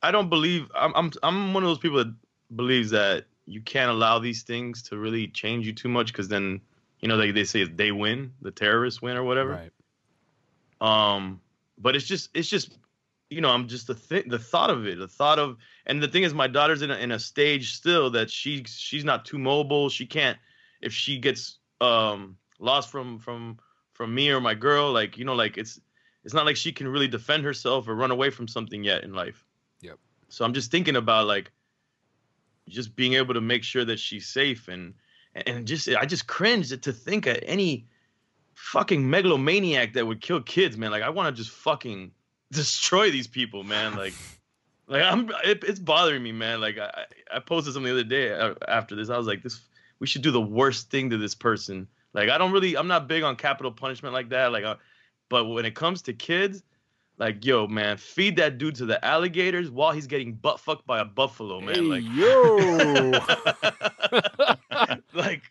I 0.01 0.11
don't 0.11 0.29
believe 0.29 0.71
I'm 0.75 0.93
I'm 0.95 1.11
I'm 1.23 1.53
one 1.53 1.63
of 1.63 1.69
those 1.69 1.79
people 1.79 1.97
that 1.97 2.13
believes 2.55 2.91
that 2.91 3.25
you 3.45 3.61
can't 3.61 3.89
allow 3.89 4.19
these 4.19 4.43
things 4.43 4.83
to 4.83 4.97
really 4.97 5.27
change 5.27 5.65
you 5.65 5.73
too 5.73 5.89
much 5.89 6.07
because 6.07 6.27
then 6.27 6.61
you 6.99 7.07
know 7.07 7.17
they 7.17 7.31
they 7.31 7.43
say 7.43 7.65
they 7.65 7.91
win, 7.91 8.31
the 8.41 8.51
terrorists 8.51 9.01
win 9.01 9.17
or 9.17 9.23
whatever. 9.23 9.69
Right. 10.81 11.15
Um, 11.15 11.41
but 11.77 11.95
it's 11.95 12.05
just 12.05 12.29
it's 12.33 12.47
just 12.47 12.77
you 13.29 13.41
know 13.41 13.49
I'm 13.49 13.67
just 13.67 13.87
the 13.87 13.95
th- 13.95 14.27
the 14.27 14.39
thought 14.39 14.69
of 14.69 14.85
it, 14.87 14.97
the 14.97 15.07
thought 15.07 15.39
of 15.39 15.57
and 15.85 16.01
the 16.01 16.07
thing 16.07 16.23
is 16.23 16.33
my 16.33 16.47
daughter's 16.47 16.81
in 16.81 16.91
a, 16.91 16.95
in 16.95 17.11
a 17.11 17.19
stage 17.19 17.73
still 17.73 18.09
that 18.11 18.29
she 18.29 18.63
she's 18.65 19.05
not 19.05 19.25
too 19.25 19.37
mobile. 19.37 19.89
She 19.89 20.05
can't 20.05 20.37
if 20.81 20.93
she 20.93 21.17
gets 21.17 21.59
um 21.81 22.37
lost 22.59 22.89
from 22.89 23.19
from 23.19 23.57
from 23.93 24.13
me 24.13 24.29
or 24.29 24.41
my 24.41 24.53
girl 24.53 24.91
like 24.91 25.17
you 25.17 25.25
know 25.25 25.35
like 25.35 25.57
it's 25.57 25.79
it's 26.23 26.33
not 26.33 26.45
like 26.45 26.57
she 26.57 26.71
can 26.71 26.87
really 26.87 27.07
defend 27.07 27.43
herself 27.43 27.87
or 27.87 27.95
run 27.95 28.11
away 28.11 28.29
from 28.29 28.47
something 28.47 28.83
yet 28.83 29.03
in 29.03 29.13
life. 29.13 29.45
Yep. 29.81 29.97
So 30.27 30.43
I'm 30.43 30.53
just 30.53 30.71
thinking 30.71 30.95
about 30.95 31.27
like 31.27 31.51
just 32.67 32.95
being 32.95 33.13
able 33.13 33.33
to 33.33 33.41
make 33.41 33.63
sure 33.63 33.85
that 33.85 33.99
she's 33.99 34.27
safe 34.27 34.67
and 34.67 34.93
and 35.35 35.67
just 35.67 35.87
I 35.89 36.05
just 36.05 36.27
cringe 36.27 36.69
to 36.69 36.93
think 36.93 37.27
of 37.27 37.37
any 37.43 37.87
fucking 38.55 39.09
megalomaniac 39.09 39.93
that 39.93 40.05
would 40.05 40.21
kill 40.21 40.41
kids, 40.41 40.77
man. 40.77 40.91
Like 40.91 41.03
I 41.03 41.09
want 41.09 41.33
to 41.33 41.41
just 41.41 41.55
fucking 41.55 42.11
destroy 42.51 43.11
these 43.11 43.27
people, 43.27 43.63
man. 43.63 43.95
Like 43.95 44.13
like 44.87 45.03
I'm 45.03 45.29
it, 45.43 45.63
it's 45.63 45.79
bothering 45.79 46.23
me, 46.23 46.31
man. 46.31 46.61
Like 46.61 46.77
I 46.77 47.05
I 47.33 47.39
posted 47.39 47.73
something 47.73 47.93
the 47.93 47.99
other 47.99 48.09
day 48.09 48.33
uh, 48.33 48.55
after 48.67 48.95
this. 48.95 49.09
I 49.09 49.17
was 49.17 49.27
like 49.27 49.43
this 49.43 49.61
we 49.99 50.07
should 50.07 50.21
do 50.21 50.31
the 50.31 50.41
worst 50.41 50.89
thing 50.89 51.09
to 51.11 51.17
this 51.17 51.35
person. 51.35 51.87
Like 52.13 52.29
I 52.29 52.37
don't 52.37 52.51
really 52.51 52.75
I'm 52.75 52.87
not 52.87 53.07
big 53.07 53.23
on 53.23 53.35
capital 53.35 53.71
punishment 53.71 54.13
like 54.13 54.29
that. 54.29 54.51
Like 54.51 54.63
uh, 54.63 54.75
but 55.29 55.45
when 55.45 55.65
it 55.65 55.75
comes 55.75 56.01
to 56.03 56.13
kids, 56.13 56.63
like 57.19 57.45
yo, 57.45 57.67
man, 57.67 57.97
feed 57.97 58.37
that 58.37 58.57
dude 58.57 58.75
to 58.75 58.85
the 58.85 59.03
alligators 59.05 59.69
while 59.69 59.91
he's 59.91 60.07
getting 60.07 60.33
butt 60.33 60.59
fucked 60.59 60.87
by 60.87 60.99
a 60.99 61.05
buffalo, 61.05 61.59
man. 61.59 61.75
Hey, 61.75 61.81
like 61.81 62.03
yo. 62.15 63.11
like 65.13 65.43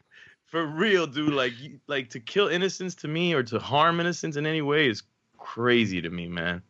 for 0.47 0.67
real, 0.67 1.07
dude. 1.07 1.33
Like 1.33 1.53
like 1.87 2.11
to 2.11 2.21
kill 2.21 2.49
innocence 2.49 2.95
to 2.97 3.09
me 3.09 3.35
or 3.35 3.43
to 3.45 3.59
harm 3.61 4.01
innocence 4.01 4.37
in 4.37 4.47
any 4.47 4.63
way 4.63 4.89
is 4.89 5.03
crazy 5.37 6.03
to 6.03 6.11
me, 6.11 6.27
man. 6.27 6.63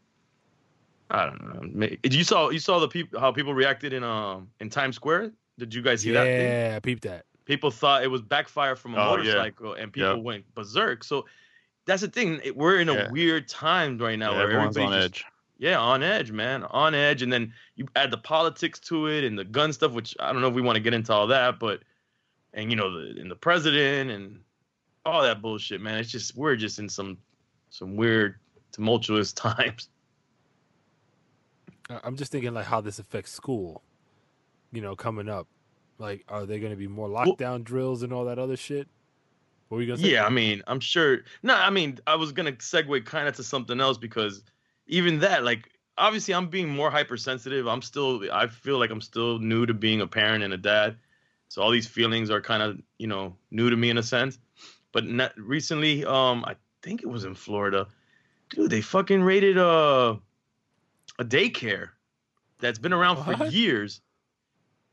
I 1.10 1.26
don't 1.26 1.74
know. 1.74 1.88
You 2.04 2.24
saw 2.24 2.50
you 2.50 2.58
saw 2.58 2.78
the 2.78 2.88
people 2.88 3.18
how 3.18 3.32
people 3.32 3.54
reacted 3.54 3.92
in 3.92 4.04
um 4.04 4.48
in 4.60 4.68
Times 4.70 4.96
Square. 4.96 5.32
Did 5.58 5.74
you 5.74 5.82
guys 5.82 6.02
see 6.02 6.10
that? 6.12 6.24
Yeah, 6.26 6.74
I 6.76 6.80
peeped 6.80 7.02
that. 7.04 7.24
People 7.44 7.70
thought 7.70 8.02
it 8.04 8.08
was 8.08 8.20
backfire 8.22 8.76
from 8.76 8.94
a 8.94 8.98
Oh, 8.98 9.00
yeah. 9.00 9.16
motorcycle, 9.16 9.72
and 9.74 9.92
people 9.92 10.16
Yep. 10.16 10.22
went 10.22 10.54
berserk. 10.54 11.02
So 11.02 11.24
that's 11.86 12.02
the 12.02 12.08
thing. 12.08 12.40
We're 12.54 12.78
in 12.80 12.88
a 12.90 12.94
Yeah. 12.94 13.10
weird 13.10 13.48
time 13.48 13.96
right 13.98 14.18
now 14.18 14.32
Yeah, 14.32 14.36
where 14.36 14.46
everyone's 14.50 14.76
on 14.76 14.82
everybody's 14.84 15.10
just- 15.12 15.24
edge 15.24 15.32
yeah, 15.60 15.80
on 15.80 16.02
edge, 16.02 16.30
man, 16.30 16.62
on 16.64 16.94
edge, 16.94 17.22
and 17.22 17.32
then 17.32 17.52
you 17.74 17.88
add 17.96 18.10
the 18.12 18.18
politics 18.18 18.78
to 18.80 19.06
it 19.08 19.24
and 19.24 19.36
the 19.38 19.44
gun 19.44 19.72
stuff, 19.72 19.92
which 19.92 20.14
I 20.20 20.30
don't 20.32 20.42
know 20.42 20.48
if 20.48 20.54
we 20.54 20.62
want 20.62 20.76
to 20.76 20.80
get 20.82 20.92
into 20.94 21.12
all 21.12 21.26
that, 21.28 21.58
but 21.58 21.82
and 22.52 22.70
you 22.70 22.76
know 22.76 22.92
the 22.92 23.18
and 23.20 23.30
the 23.30 23.36
president 23.36 24.10
and 24.10 24.40
all 25.06 25.22
that 25.22 25.40
bullshit, 25.40 25.80
man. 25.80 25.98
It's 25.98 26.10
just 26.12 26.36
we're 26.36 26.54
just 26.56 26.78
in 26.78 26.88
some 26.90 27.16
some 27.70 27.96
weird 27.96 28.38
tumultuous 28.72 29.32
times. 29.46 29.88
I'm 31.90 32.16
just 32.16 32.32
thinking 32.32 32.54
like 32.54 32.66
how 32.66 32.80
this 32.80 32.98
affects 32.98 33.32
school. 33.32 33.82
You 34.72 34.82
know, 34.82 34.94
coming 34.94 35.28
up, 35.28 35.46
like, 35.98 36.24
are 36.28 36.44
there 36.44 36.58
going 36.58 36.72
to 36.72 36.76
be 36.76 36.88
more 36.88 37.08
lockdown 37.08 37.64
drills 37.64 38.02
and 38.02 38.12
all 38.12 38.26
that 38.26 38.38
other 38.38 38.56
shit? 38.56 38.86
What 39.68 39.76
were 39.76 39.82
you 39.82 39.88
gonna 39.88 39.98
say? 39.98 40.12
Yeah, 40.12 40.24
I 40.24 40.30
mean, 40.30 40.62
I'm 40.66 40.80
sure. 40.80 41.18
No, 41.42 41.54
I 41.54 41.70
mean, 41.70 41.98
I 42.06 42.16
was 42.16 42.32
gonna 42.32 42.52
segue 42.52 43.04
kind 43.04 43.28
of 43.28 43.36
to 43.36 43.42
something 43.42 43.80
else 43.80 43.98
because 43.98 44.42
even 44.86 45.18
that, 45.20 45.44
like, 45.44 45.70
obviously, 45.98 46.32
I'm 46.32 46.48
being 46.48 46.68
more 46.68 46.90
hypersensitive. 46.90 47.66
I'm 47.66 47.82
still, 47.82 48.22
I 48.32 48.46
feel 48.46 48.78
like 48.78 48.90
I'm 48.90 49.02
still 49.02 49.38
new 49.38 49.66
to 49.66 49.74
being 49.74 50.00
a 50.00 50.06
parent 50.06 50.42
and 50.42 50.54
a 50.54 50.56
dad, 50.56 50.96
so 51.48 51.60
all 51.60 51.70
these 51.70 51.86
feelings 51.86 52.30
are 52.30 52.40
kind 52.40 52.62
of, 52.62 52.80
you 52.98 53.06
know, 53.06 53.36
new 53.50 53.68
to 53.68 53.76
me 53.76 53.90
in 53.90 53.98
a 53.98 54.02
sense. 54.02 54.38
But 54.92 55.06
not, 55.06 55.38
recently, 55.38 56.02
um, 56.06 56.46
I 56.46 56.56
think 56.82 57.02
it 57.02 57.08
was 57.08 57.24
in 57.24 57.34
Florida, 57.34 57.86
dude. 58.48 58.70
They 58.70 58.80
fucking 58.80 59.22
raided 59.22 59.58
a 59.58 60.18
a 61.18 61.24
daycare 61.24 61.90
that's 62.60 62.78
been 62.78 62.92
around 62.92 63.24
for 63.24 63.46
years, 63.46 64.00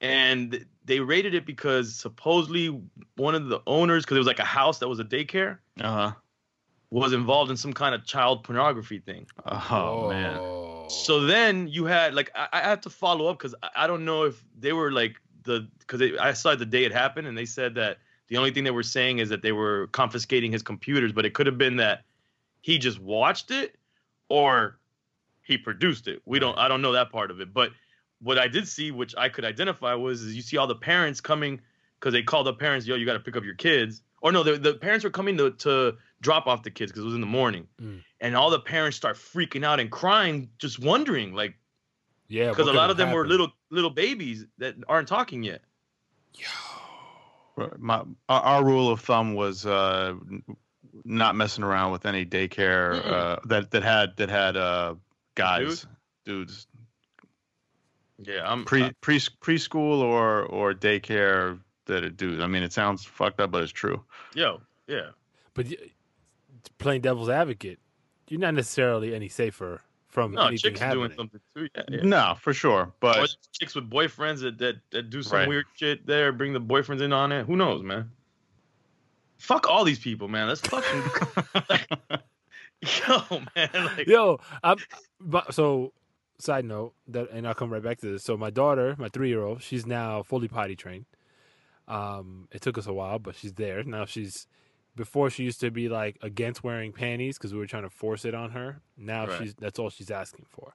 and 0.02 0.66
they 0.84 1.00
raided 1.00 1.34
it 1.34 1.46
because 1.46 1.96
supposedly 1.96 2.80
one 3.16 3.36
of 3.36 3.48
the 3.48 3.62
owners, 3.68 4.04
because 4.04 4.16
it 4.16 4.20
was 4.20 4.28
like 4.28 4.40
a 4.40 4.46
house 4.46 4.80
that 4.80 4.88
was 4.88 5.00
a 5.00 5.04
daycare, 5.04 5.60
uh-huh. 5.80 6.12
was 6.90 7.14
involved 7.14 7.52
in 7.52 7.58
some 7.58 7.74
kind 7.74 7.96
of 7.96 8.06
child 8.06 8.44
pornography 8.44 9.00
thing. 9.00 9.26
oh 9.46 10.10
man. 10.10 10.40
So 10.90 11.22
then 11.22 11.68
you 11.68 11.86
had 11.86 12.14
like 12.14 12.32
I, 12.36 12.48
I 12.54 12.60
have 12.62 12.82
to 12.82 12.90
follow 12.90 13.28
up 13.28 13.40
because 13.40 13.56
I, 13.64 13.70
I 13.84 13.88
don't 13.88 14.06
know 14.06 14.24
if 14.24 14.44
they 14.60 14.74
were 14.74 14.92
like 14.92 15.16
the 15.44 15.68
because 15.80 16.02
I 16.20 16.34
saw 16.34 16.52
it 16.52 16.60
the 16.60 16.66
day 16.66 16.86
it 16.86 16.92
happened 16.92 17.28
and 17.28 17.38
they 17.38 17.46
said 17.46 17.76
that 17.76 17.98
the 18.28 18.38
only 18.38 18.52
thing 18.52 18.64
they 18.64 18.72
were 18.72 18.84
saying 18.84 19.20
is 19.20 19.30
that 19.30 19.42
they 19.42 19.52
were 19.52 19.88
confiscating 19.88 20.52
his 20.52 20.64
computers, 20.64 21.12
but 21.12 21.26
it 21.26 21.34
could 21.34 21.46
have 21.46 21.58
been 21.58 21.78
that 21.78 22.04
he 22.62 22.78
just 22.78 23.00
watched 23.00 23.52
it 23.52 23.76
or 24.30 24.80
he 25.46 25.58
produced 25.58 26.08
it. 26.08 26.22
We 26.26 26.40
don't 26.40 26.58
I 26.58 26.68
don't 26.68 26.82
know 26.82 26.92
that 26.94 27.12
part 27.12 27.32
of 27.32 27.40
it, 27.40 27.54
but 27.54 27.72
what 28.22 28.38
I 28.40 28.48
did 28.48 28.68
see, 28.68 28.92
which 28.92 29.14
I 29.18 29.30
could 29.30 29.46
identify, 29.46 29.94
was 29.94 30.22
is 30.22 30.36
you 30.36 30.42
see 30.42 30.58
all 30.58 30.68
the 30.68 30.76
parents 30.76 31.22
coming 31.22 31.62
because 32.00 32.14
they 32.14 32.24
called 32.24 32.48
the 32.48 32.54
parents, 32.54 32.86
yo, 32.88 32.96
you 32.96 33.06
got 33.06 33.14
to 33.14 33.20
pick 33.20 33.36
up 33.36 33.44
your 33.44 33.56
kids, 33.56 34.02
or 34.22 34.32
no, 34.32 34.44
the, 34.44 34.58
the 34.58 34.74
parents 34.74 35.04
were 35.04 35.12
coming 35.12 35.38
to 35.38 35.52
to 35.52 35.96
drop 36.22 36.48
off 36.48 36.64
the 36.64 36.72
kids 36.72 36.92
because 36.92 37.04
it 37.04 37.06
was 37.06 37.16
in 37.16 37.22
the 37.22 37.28
morning, 37.28 37.68
Mm. 37.82 38.04
and 38.22 38.36
all 38.36 38.50
the 38.50 38.60
parents 38.60 38.98
start 38.98 39.16
freaking 39.18 39.64
out 39.64 39.80
and 39.80 39.92
crying, 39.92 40.50
just 40.58 40.80
wondering, 40.80 41.34
like 41.34 41.56
yeah, 42.28 42.50
because 42.50 42.68
a 42.68 42.74
lot 42.74 42.90
of 42.90 42.98
them 42.98 43.12
were 43.12 43.28
little 43.28 43.52
little 43.70 43.92
babies 43.92 44.46
that 44.58 44.76
aren't 44.88 45.08
talking 45.08 45.44
yet. 45.44 45.62
Right. 47.56 47.80
My 47.80 48.04
our, 48.28 48.42
our 48.42 48.64
rule 48.66 48.90
of 48.90 49.00
thumb 49.02 49.34
was 49.34 49.66
uh, 49.66 50.16
not 51.06 51.36
messing 51.36 51.64
around 51.64 51.92
with 51.92 52.06
any 52.06 52.26
daycare 52.26 53.06
uh, 53.06 53.38
that 53.46 53.72
that 53.72 53.84
had 53.84 54.18
that 54.18 54.30
had 54.30 54.58
uh, 54.58 54.96
guys, 55.36 55.86
dudes, 56.26 56.68
Yeah, 58.24 58.50
I'm 58.52 58.66
pre 58.66 58.84
I- 58.84 58.92
pre 59.02 59.18
preschool 59.20 60.00
or 60.02 60.44
or 60.44 60.74
daycare. 60.74 61.60
that 61.86 62.04
it 62.04 62.18
do. 62.18 62.42
I 62.42 62.48
mean, 62.48 62.64
it 62.64 62.74
sounds 62.74 63.06
fucked 63.06 63.40
up, 63.40 63.52
but 63.52 63.62
it's 63.62 63.72
true. 63.72 64.04
Yo, 64.34 64.60
yeah. 64.88 65.10
But 65.54 65.68
playing 66.80 67.02
devil's 67.02 67.30
advocate, 67.30 67.78
you're 68.28 68.40
not 68.40 68.56
necessarily 68.56 69.14
any 69.14 69.30
safer 69.30 69.82
from 70.08 70.32
No, 70.32 70.48
anything 70.48 70.58
chicks 70.72 70.80
happening. 70.80 71.10
doing 71.10 71.16
something 71.18 71.40
too. 71.56 71.68
Yeah, 71.76 71.84
yeah. 71.90 72.02
No, 72.04 72.36
for 72.42 72.54
sure. 72.56 72.92
But 73.02 73.18
there's 73.18 73.38
chicks 73.52 73.76
with 73.76 73.88
boyfriends 73.90 74.40
that, 74.42 74.58
that, 74.58 74.78
that 74.90 75.10
do 75.12 75.22
some 75.22 75.38
Right. 75.40 75.48
weird 75.48 75.66
shit 75.76 76.08
there, 76.08 76.32
bring 76.32 76.54
the 76.54 76.60
boyfriends 76.62 77.02
in 77.02 77.14
on 77.14 77.32
it. 77.32 77.46
Who 77.46 77.56
knows, 77.56 77.84
man? 77.84 78.10
Fuck 79.38 79.70
all 79.70 79.84
these 79.84 80.00
people, 80.00 80.28
man. 80.28 80.48
Let's 80.48 80.62
fucking 80.62 81.04
yo, 83.08 83.42
man. 83.56 83.70
Like, 83.74 84.08
Yo, 84.08 84.40
I'm 84.64 84.78
but 85.20 85.54
so 85.54 85.94
side 86.38 86.66
note 86.66 86.94
that 87.08 87.30
and 87.32 87.48
I'll 87.48 87.54
come 87.54 87.72
right 87.72 87.84
back 87.84 88.00
to 88.00 88.12
this. 88.12 88.24
So 88.24 88.36
my 88.38 88.50
daughter, 88.50 88.96
my 88.98 89.10
three 89.10 89.30
year 89.30 89.44
old, 89.44 89.62
she's 89.62 89.86
now 89.86 90.24
fully 90.24 90.48
potty 90.48 90.76
trained. 90.76 91.06
Um, 91.88 92.48
it 92.52 92.62
took 92.62 92.78
us 92.78 92.88
a 92.88 92.94
while, 92.94 93.20
but 93.20 93.36
she's 93.36 93.54
there. 93.54 93.84
Now 93.84 94.06
she's 94.06 94.48
before 94.96 95.30
she 95.30 95.44
used 95.44 95.60
to 95.62 95.72
be 95.72 95.90
like 95.90 96.18
against 96.22 96.64
wearing 96.64 96.92
panties 96.94 97.38
because 97.38 97.54
we 97.54 97.60
were 97.60 97.68
trying 97.68 97.84
to 97.84 97.90
force 97.90 98.26
it 98.26 98.34
on 98.34 98.52
her. 98.52 98.82
Now 98.98 99.28
Right. 99.28 99.40
she's 99.40 99.54
that's 99.56 99.78
all 99.80 99.90
she's 99.90 100.12
asking 100.12 100.46
for. 100.50 100.74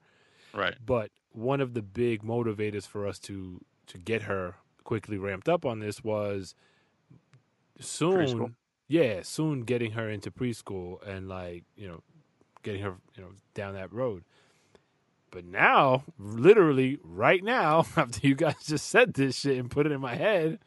right. 0.55 0.75
But 0.85 1.11
one 1.33 1.61
of 1.61 1.75
the 1.75 1.83
big 1.83 2.23
motivators 2.23 2.87
for 2.87 3.07
us 3.07 3.19
to 3.21 3.61
to 3.89 3.99
get 3.99 4.23
her 4.23 4.55
quickly 4.85 5.19
ramped 5.19 5.49
up 5.49 5.65
on 5.67 5.81
this 5.81 6.03
was 6.05 6.55
soon 7.81 8.17
Preschool. 8.19 8.55
Yeah, 8.91 9.21
soon 9.23 9.61
getting 9.61 9.93
her 9.93 10.11
into 10.11 10.33
preschool 10.33 11.07
and 11.07 11.29
like, 11.29 11.63
you 11.77 11.87
know, 11.87 12.03
getting 12.65 12.83
her, 12.83 12.97
you 13.17 13.23
know, 13.23 13.31
down 13.55 13.75
that 13.75 13.93
road. 13.93 14.25
But 15.31 15.45
now, 15.45 16.03
literally 16.19 16.99
right 17.05 17.43
now, 17.45 17.87
after 17.97 18.27
you 18.27 18.35
guys 18.35 18.57
just 18.67 18.89
said 18.89 19.15
this 19.15 19.37
shit 19.37 19.59
and 19.59 19.71
put 19.71 19.87
it 19.87 19.93
in 19.93 20.01
my 20.01 20.17
head, 20.17 20.59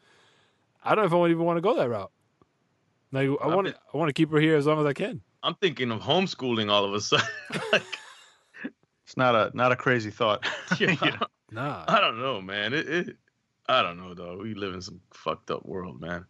I 0.82 0.94
don't 0.94 1.04
know 1.04 1.06
if 1.08 1.12
I 1.12 1.16
would 1.16 1.32
even 1.32 1.44
want 1.44 1.58
to 1.58 1.60
go 1.60 1.76
that 1.76 1.90
route. 1.90 2.10
Like 3.12 3.28
I 3.28 3.44
I 3.44 3.54
want 3.54 3.66
to 3.66 3.74
I 3.92 3.96
want 3.98 4.08
to 4.08 4.14
keep 4.14 4.30
her 4.30 4.40
here 4.40 4.56
as 4.56 4.66
long 4.66 4.80
as 4.80 4.86
I 4.86 4.94
can. 4.94 5.20
I'm 5.42 5.54
thinking 5.56 5.90
of 5.90 6.00
homeschooling 6.00 6.70
all 6.70 6.86
of 6.86 6.94
a 6.94 7.02
sudden. 7.02 7.26
like, 7.72 7.82
It's 9.06 9.18
not 9.18 9.34
a 9.34 9.50
not 9.54 9.70
a 9.70 9.76
crazy 9.76 10.10
thought. 10.10 10.46
yo, 10.78 10.88
You 10.88 10.96
know? 10.96 11.26
Nah. 11.50 11.84
I 11.86 12.00
don't 12.00 12.18
know, 12.18 12.40
man. 12.40 12.72
It, 12.72 12.88
it, 12.88 13.16
I 13.68 13.82
don't 13.82 13.98
know, 13.98 14.14
though. 14.14 14.38
We 14.38 14.54
live 14.54 14.72
in 14.72 14.80
some 14.80 15.00
fucked 15.12 15.50
up 15.50 15.66
world, 15.66 16.00
man. 16.00 16.24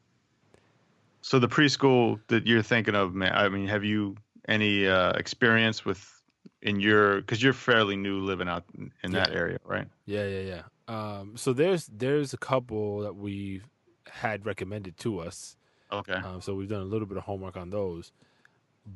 So 1.34 1.40
the 1.40 1.48
preschool 1.48 2.20
that 2.28 2.46
you're 2.46 2.62
thinking 2.62 2.94
of, 2.94 3.12
man. 3.12 3.32
I 3.34 3.48
mean, 3.48 3.66
have 3.66 3.82
you 3.82 4.14
any 4.46 4.86
uh, 4.86 5.14
experience 5.14 5.84
with 5.84 6.22
in 6.62 6.78
your 6.78 7.22
because 7.22 7.42
you're 7.42 7.52
fairly 7.52 7.96
new 7.96 8.20
living 8.20 8.48
out 8.48 8.62
in, 9.02 9.10
that 9.10 9.30
Yeah. 9.32 9.36
area, 9.36 9.58
right? 9.64 9.88
Yeah, 10.06 10.28
yeah, 10.28 10.40
yeah. 10.52 10.62
Um, 10.86 11.36
so 11.36 11.52
there's 11.52 11.86
there's 11.86 12.34
a 12.34 12.36
couple 12.36 13.00
that 13.00 13.16
we've 13.16 13.66
had 14.08 14.46
recommended 14.46 14.96
to 14.98 15.18
us. 15.18 15.56
Okay. 15.90 16.12
Um, 16.12 16.40
so 16.40 16.54
we've 16.54 16.68
done 16.68 16.82
a 16.82 16.84
little 16.84 17.08
bit 17.08 17.16
of 17.18 17.24
homework 17.24 17.56
on 17.56 17.70
those. 17.70 18.12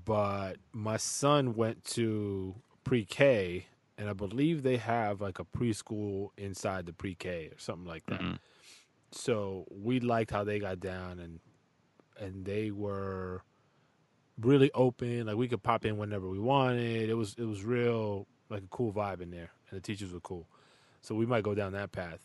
But 0.05 0.59
my 0.73 0.97
son 0.97 1.57
went 1.57 1.83
to 1.97 2.55
pre-K, 2.85 3.67
and 3.97 4.09
I 4.09 4.13
believe 4.13 4.63
they 4.63 4.77
have 4.77 5.21
like 5.21 5.41
a 5.41 5.45
preschool 5.45 6.29
inside 6.37 6.87
the 6.87 6.93
pre-K 6.93 7.47
or 7.53 7.59
something 7.59 7.85
like 7.89 8.07
that. 8.07 8.21
Mhm. 8.21 8.39
So 9.11 9.67
we 9.73 9.99
liked 9.99 10.31
how 10.31 10.45
they 10.45 10.61
got 10.61 10.79
down, 10.79 11.19
and 11.19 11.41
and 12.19 12.45
they 12.45 12.71
were 12.71 13.43
really 14.41 14.71
open. 14.75 15.27
Like 15.27 15.37
we 15.37 15.49
could 15.49 15.63
pop 15.63 15.85
in 15.85 15.97
whenever 15.97 16.29
we 16.29 16.39
wanted. 16.39 17.09
It 17.09 17.15
was 17.15 17.35
it 17.39 17.45
was 17.45 17.65
real 17.65 18.27
like 18.51 18.63
a 18.63 18.69
cool 18.71 18.93
vibe 18.93 19.21
in 19.21 19.31
there, 19.31 19.51
and 19.71 19.77
the 19.77 19.83
teachers 19.83 20.13
were 20.13 20.21
cool. 20.21 20.47
So 21.01 21.15
we 21.15 21.27
might 21.27 21.43
go 21.45 21.55
down 21.55 21.73
that 21.73 21.93
path, 21.93 22.21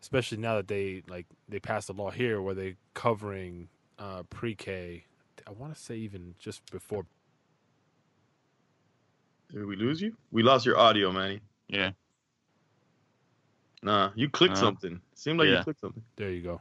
especially 0.00 0.38
now 0.38 0.56
that 0.56 0.68
they 0.68 1.02
like 1.08 1.26
they 1.48 1.58
passed 1.58 1.88
a 1.88 1.92
law 1.92 2.10
here 2.10 2.40
where 2.40 2.54
they 2.54 2.76
covering 2.94 3.68
uh, 3.98 4.22
pre-K. 4.30 5.04
I 5.46 5.50
want 5.52 5.74
to 5.74 5.80
say 5.80 5.96
even 5.96 6.34
just 6.38 6.68
before. 6.70 7.06
Did 9.52 9.64
we 9.66 9.76
lose 9.76 10.00
you? 10.00 10.16
We 10.32 10.42
lost 10.42 10.66
your 10.66 10.76
audio, 10.76 11.12
Manny. 11.12 11.40
Yeah. 11.68 11.90
Nah, 13.82 14.10
you 14.16 14.28
clicked 14.28 14.54
Uh, 14.54 14.60
something. 14.60 15.00
Seemed 15.14 15.38
like 15.38 15.48
yeah. 15.48 15.58
you 15.58 15.62
clicked 15.62 15.80
something. 15.80 16.02
There 16.16 16.30
you 16.30 16.42
go. 16.42 16.60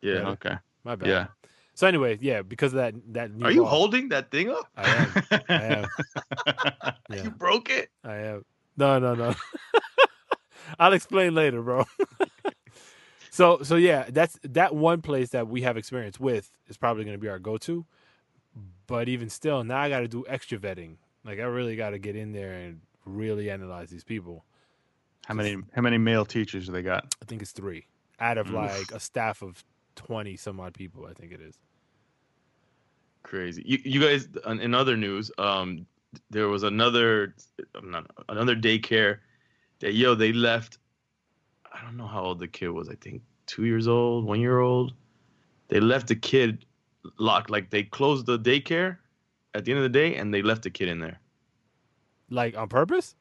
Yeah. 0.00 0.30
Okay. 0.30 0.56
My 0.82 0.96
bad. 0.96 1.08
Yeah. 1.08 1.26
So 1.74 1.86
anyway, 1.88 2.18
yeah, 2.20 2.42
because 2.42 2.72
of 2.72 2.76
that 2.78 2.94
that. 3.14 3.32
New 3.34 3.44
Are 3.44 3.50
you 3.50 3.62
law- 3.62 3.68
holding 3.68 4.08
that 4.10 4.30
thing 4.30 4.48
up? 4.50 4.68
I 4.76 4.88
am. 4.90 5.42
I 5.48 5.62
am. 5.64 5.86
Yeah. 7.10 7.24
You 7.24 7.30
broke 7.30 7.68
it? 7.70 7.90
I 8.02 8.16
am. 8.16 8.44
No, 8.76 8.98
no, 8.98 9.14
no. 9.14 9.34
I'll 10.78 10.92
explain 10.94 11.34
later, 11.34 11.60
bro. 11.62 11.84
so, 13.30 13.62
so 13.62 13.76
yeah, 13.76 14.06
that's 14.08 14.38
that 14.42 14.74
one 14.74 15.02
place 15.02 15.30
that 15.30 15.48
we 15.48 15.62
have 15.62 15.76
experience 15.76 16.18
with 16.18 16.50
is 16.68 16.76
probably 16.76 17.04
going 17.04 17.16
to 17.16 17.20
be 17.20 17.28
our 17.28 17.38
go-to. 17.38 17.84
But 18.86 19.08
even 19.08 19.28
still, 19.28 19.64
now 19.64 19.78
I 19.78 19.88
got 19.88 20.00
to 20.00 20.08
do 20.08 20.24
extra 20.28 20.58
vetting. 20.58 20.96
Like 21.24 21.38
I 21.38 21.42
really 21.44 21.76
got 21.76 21.90
to 21.90 21.98
get 21.98 22.16
in 22.16 22.32
there 22.32 22.52
and 22.52 22.80
really 23.04 23.50
analyze 23.50 23.90
these 23.90 24.04
people. 24.04 24.44
how 25.26 25.34
many 25.34 25.56
how 25.74 25.82
many 25.82 25.98
male 25.98 26.24
teachers 26.24 26.66
do 26.66 26.72
they 26.72 26.82
got? 26.82 27.14
I 27.22 27.24
think 27.26 27.42
it's 27.42 27.52
three 27.52 27.86
out 28.20 28.38
of 28.38 28.48
Oof. 28.48 28.54
like 28.54 28.90
a 28.92 29.00
staff 29.00 29.42
of 29.42 29.62
twenty 29.96 30.36
some 30.36 30.60
odd 30.60 30.74
people. 30.74 31.06
I 31.06 31.12
think 31.12 31.32
it 31.32 31.40
is. 31.40 31.58
Crazy. 33.22 33.62
You, 33.64 33.78
you 33.84 34.00
guys, 34.00 34.28
in 34.46 34.60
in 34.60 34.74
other 34.74 34.96
news, 34.96 35.30
um, 35.38 35.86
there 36.30 36.48
was 36.48 36.62
another, 36.62 37.34
not 37.82 38.06
another 38.28 38.54
daycare 38.54 39.18
that 39.80 39.94
yo 39.94 40.14
they 40.14 40.32
left. 40.32 40.78
I 41.72 41.82
don't 41.82 41.96
know 41.96 42.06
how 42.06 42.22
old 42.22 42.38
the 42.38 42.48
kid 42.48 42.68
was. 42.68 42.88
I 42.88 42.94
think 42.96 43.22
two 43.46 43.64
years 43.64 43.88
old, 43.88 44.24
one 44.24 44.40
year 44.40 44.60
old. 44.60 44.94
They 45.68 45.80
left 45.80 46.08
the 46.08 46.16
kid 46.16 46.66
locked. 47.18 47.50
Like 47.50 47.70
they 47.70 47.82
closed 47.82 48.26
the 48.26 48.38
daycare 48.38 48.98
at 49.54 49.64
the 49.64 49.72
end 49.72 49.78
of 49.78 49.84
the 49.84 49.98
day, 49.98 50.16
and 50.16 50.32
they 50.32 50.42
left 50.42 50.62
the 50.62 50.70
kid 50.70 50.88
in 50.88 50.98
there. 50.98 51.20
Like 52.30 52.56
on 52.56 52.68
purpose? 52.68 53.14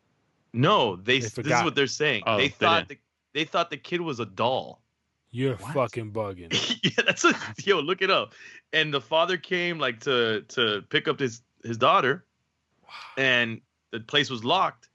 No, 0.53 0.97
they. 0.97 1.19
They 1.19 1.27
this 1.27 1.37
is 1.37 1.63
what 1.63 1.75
they're 1.75 1.87
saying. 1.87 2.23
Oh, 2.27 2.37
they 2.37 2.43
they 2.43 2.49
thought 2.49 2.87
didn't. 2.87 2.99
the, 3.33 3.39
they 3.39 3.45
thought 3.45 3.69
the 3.69 3.77
kid 3.77 4.01
was 4.01 4.19
a 4.19 4.25
doll. 4.25 4.81
You're 5.35 5.55
What? 5.55 5.73
fucking 5.73 6.11
bugging. 6.13 6.51
yeah, 6.83 7.03
that's 7.05 7.25
a 7.25 7.33
yo. 7.65 7.79
Look 7.79 8.01
it 8.03 8.11
up. 8.11 8.33
And 8.71 8.93
the 8.93 9.01
father 9.01 9.35
came 9.35 9.79
like 9.79 9.99
to 10.01 10.41
to 10.49 10.83
pick 10.89 11.07
up 11.07 11.19
his 11.19 11.41
his 11.63 11.75
daughter, 11.77 12.23
and 13.17 13.59
the 13.91 13.99
place 13.99 14.29
was 14.29 14.43
locked. 14.43 14.89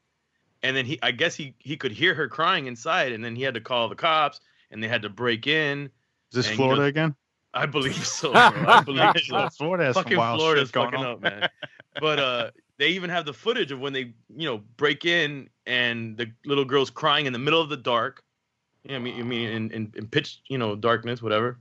And 0.62 0.77
then 0.77 0.87
he, 0.87 0.98
I 1.03 1.11
guess 1.11 1.35
he 1.35 1.55
he 1.59 1.77
could 1.77 1.92
hear 1.92 2.14
her 2.14 2.29
crying 2.29 2.66
inside, 2.66 3.12
and 3.12 3.24
then 3.24 3.37
he 3.37 3.42
had 3.42 3.55
to 3.55 3.61
call 3.61 3.88
the 3.88 3.94
cops, 3.96 4.40
and 4.70 4.83
they 4.83 4.88
had 4.88 5.03
to 5.03 5.09
break 5.09 5.46
in. 5.46 5.87
Is 6.31 6.37
this 6.37 6.46
And, 6.48 6.53
you 6.55 6.57
Florida 6.64 6.83
know- 6.83 6.88
again? 6.88 7.14
I 7.55 7.64
believe 7.66 8.07
so. 8.07 8.31
Bro. 8.33 8.40
I 8.40 8.83
believe 8.85 9.12
so. 9.24 9.48
Florida 9.57 9.85
has 9.87 9.94
some 9.94 10.05
fucking 10.05 10.18
wild 10.18 10.38
Florida's 10.38 10.68
shit 10.68 10.74
fucking 10.74 11.01
on. 11.01 11.07
up, 11.07 11.20
man. 11.22 11.48
But 11.98 12.18
uh, 12.20 12.51
they 12.77 12.88
even 12.88 13.09
have 13.11 13.24
the 13.24 13.33
footage 13.33 13.72
of 13.72 13.81
when 13.81 13.92
they, 13.94 14.12
you 14.37 14.46
know, 14.46 14.59
break 14.77 15.07
in 15.07 15.48
and 15.66 16.16
the 16.18 16.31
little 16.44 16.66
girl's 16.66 16.90
crying 16.90 17.24
in 17.27 17.33
the 17.33 17.38
middle 17.38 17.61
of 17.62 17.70
the 17.70 17.77
dark. 17.77 18.22
Yeah, 18.88 18.96
I 18.96 18.98
mean, 18.98 19.20
I 19.20 19.22
mean, 19.22 19.48
in, 19.51 19.70
in, 19.70 19.92
in 19.96 20.07
pitch, 20.09 20.40
you 20.48 20.59
know, 20.59 20.74
darkness, 20.74 21.20
whatever. 21.22 21.59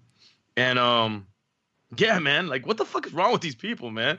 And 0.56 0.80
um, 0.80 1.28
yeah, 1.98 2.18
man, 2.20 2.48
like, 2.48 2.66
what 2.66 2.78
the 2.78 2.86
fuck 2.86 3.06
is 3.06 3.13
wrong 3.13 3.32
with 3.34 3.42
these 3.42 3.56
people, 3.56 3.92
man? 3.92 4.18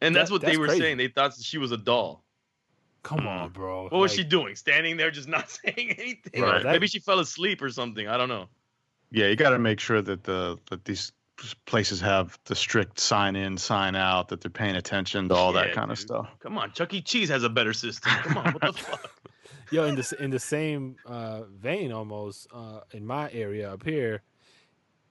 And 0.00 0.14
that's 0.14 0.28
That- 0.28 0.34
what 0.34 0.42
they 0.42 0.56
were 0.56 0.66
crazy. 0.66 0.80
saying. 0.82 0.96
They 0.98 1.08
thought 1.08 1.34
she 1.34 1.58
was 1.58 1.72
a 1.72 1.76
doll. 1.78 2.22
Come 3.02 3.26
on, 3.26 3.50
bro. 3.50 3.84
What 3.84 3.92
was 3.98 4.12
she 4.14 4.24
doing? 4.24 4.54
Standing 4.56 4.96
there, 4.96 5.10
just 5.10 5.28
not 5.36 5.50
saying 5.50 5.92
anything. 5.98 6.42
Right. 6.42 6.62
That- 6.62 6.72
Maybe 6.72 6.86
she 6.86 6.98
fell 6.98 7.20
asleep 7.20 7.62
or 7.62 7.70
something. 7.70 8.06
I 8.06 8.16
don't 8.16 8.28
know. 8.28 8.48
Yeah, 9.10 9.26
you 9.28 9.36
got 9.36 9.50
to 9.50 9.58
make 9.58 9.78
sure 9.80 10.02
that 10.02 10.24
the 10.24 10.58
that 10.70 10.84
these 10.84 11.12
places 11.66 12.00
have 12.00 12.38
the 12.44 12.54
strict 12.54 12.98
sign 13.00 13.34
in, 13.36 13.56
sign 13.58 13.94
out, 13.96 14.28
that 14.28 14.40
they're 14.40 14.50
paying 14.50 14.76
attention 14.76 15.28
to 15.28 15.34
all 15.34 15.52
that 15.52 15.68
Yeah, 15.68 15.74
kind 15.74 15.90
of 15.90 15.98
stuff. 15.98 16.28
Come 16.40 16.58
on, 16.58 16.72
Chuck 16.72 16.92
E. 16.94 17.00
Cheese 17.02 17.28
has 17.28 17.44
a 17.44 17.48
better 17.48 17.72
system. 17.72 18.10
Come 18.22 18.38
on, 18.38 18.52
what 18.52 18.60
the 18.62 18.72
fuck? 18.80 19.10
Yo, 19.70 19.84
in 19.84 19.94
the 19.94 20.16
in 20.20 20.30
the 20.30 20.38
same 20.38 20.96
uh, 21.06 21.42
vein, 21.44 21.92
almost 21.92 22.46
uh, 22.52 22.80
in 22.92 23.06
my 23.06 23.30
area 23.32 23.72
up 23.72 23.84
here, 23.84 24.22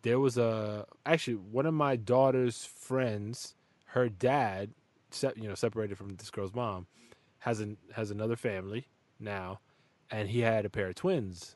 there 0.04 0.20
was 0.20 0.38
a 0.38 0.86
actually 1.06 1.36
one 1.36 1.66
of 1.66 1.74
my 1.74 1.96
daughter's 1.96 2.66
friends. 2.66 3.56
Her 3.88 4.10
dad, 4.10 4.72
se- 5.12 5.34
you 5.36 5.48
know, 5.48 5.56
separated 5.56 5.98
from 5.98 6.16
this 6.16 6.30
girl's 6.30 6.54
mom, 6.54 6.88
has 7.40 7.60
an 7.60 7.78
has 7.96 8.12
another 8.12 8.36
family 8.36 8.88
now, 9.20 9.60
and 10.12 10.30
he 10.30 10.42
had 10.42 10.66
a 10.66 10.70
pair 10.70 10.88
of 10.90 10.96
twins. 10.96 11.56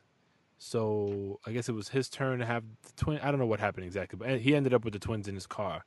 So 0.58 1.38
I 1.46 1.52
guess 1.52 1.68
it 1.68 1.74
was 1.74 1.90
his 1.90 2.08
turn 2.08 2.40
to 2.40 2.46
have 2.46 2.64
the 2.82 2.92
twin. 3.04 3.20
I 3.20 3.30
don't 3.30 3.38
know 3.38 3.46
what 3.46 3.60
happened 3.60 3.86
exactly, 3.86 4.18
but 4.18 4.40
he 4.40 4.56
ended 4.56 4.74
up 4.74 4.84
with 4.84 4.92
the 4.92 4.98
twins 4.98 5.28
in 5.28 5.34
his 5.34 5.46
car. 5.46 5.84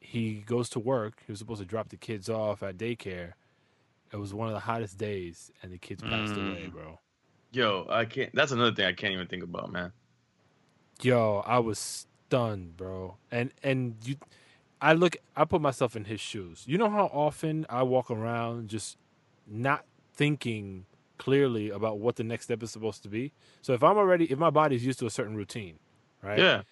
He 0.00 0.44
goes 0.46 0.68
to 0.70 0.78
work. 0.78 1.22
He 1.26 1.32
was 1.32 1.38
supposed 1.38 1.60
to 1.60 1.66
drop 1.66 1.88
the 1.88 1.96
kids 1.96 2.28
off 2.28 2.62
at 2.62 2.76
daycare. 2.76 3.32
It 4.16 4.20
was 4.20 4.32
one 4.32 4.48
of 4.48 4.54
the 4.54 4.60
hottest 4.60 4.96
days, 4.96 5.50
and 5.62 5.70
the 5.70 5.76
kids 5.76 6.02
passed 6.02 6.34
away, 6.36 6.64
Mm. 6.68 6.72
bro. 6.72 6.98
Yo, 7.52 7.86
I 7.90 8.06
can't. 8.06 8.34
That's 8.34 8.50
another 8.50 8.74
thing 8.74 8.86
I 8.86 8.92
can't 8.94 9.12
even 9.12 9.26
think 9.26 9.42
about, 9.42 9.70
man. 9.70 9.92
Yo, 11.02 11.42
I 11.46 11.58
was 11.58 11.78
stunned, 11.78 12.76
bro. 12.78 13.16
And 13.30 13.52
and 13.62 13.96
you, 14.04 14.16
I 14.80 14.94
look, 14.94 15.16
I 15.36 15.44
put 15.44 15.60
myself 15.60 15.96
in 15.96 16.04
his 16.06 16.20
shoes. 16.20 16.64
You 16.66 16.78
know 16.78 16.88
how 16.88 17.06
often 17.12 17.66
I 17.68 17.82
walk 17.82 18.10
around 18.10 18.68
just 18.68 18.96
not 19.46 19.84
thinking 20.14 20.86
clearly 21.18 21.68
about 21.70 21.98
what 21.98 22.16
the 22.16 22.24
next 22.24 22.44
step 22.44 22.62
is 22.62 22.70
supposed 22.70 23.02
to 23.02 23.08
be. 23.10 23.32
So 23.60 23.74
if 23.74 23.82
I'm 23.82 23.98
already, 23.98 24.24
if 24.32 24.38
my 24.38 24.50
body's 24.50 24.84
used 24.84 24.98
to 25.00 25.06
a 25.06 25.10
certain 25.10 25.36
routine, 25.36 25.78
right? 26.22 26.38
Yeah. 26.38 26.62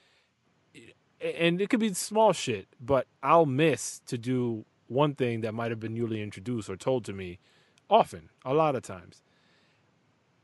and 1.20 1.60
it 1.60 1.68
could 1.70 1.80
be 1.80 1.92
small 1.94 2.32
shit, 2.32 2.68
but 2.80 3.06
I'll 3.22 3.46
miss 3.46 4.00
to 4.06 4.18
do 4.18 4.64
one 4.88 5.14
thing 5.14 5.40
that 5.42 5.54
might 5.54 5.70
have 5.70 5.80
been 5.80 5.94
newly 5.94 6.22
introduced 6.22 6.68
or 6.68 6.76
told 6.76 7.04
to 7.06 7.12
me 7.12 7.38
often, 7.90 8.30
a 8.44 8.54
lot 8.54 8.74
of 8.76 8.82
times. 8.82 9.22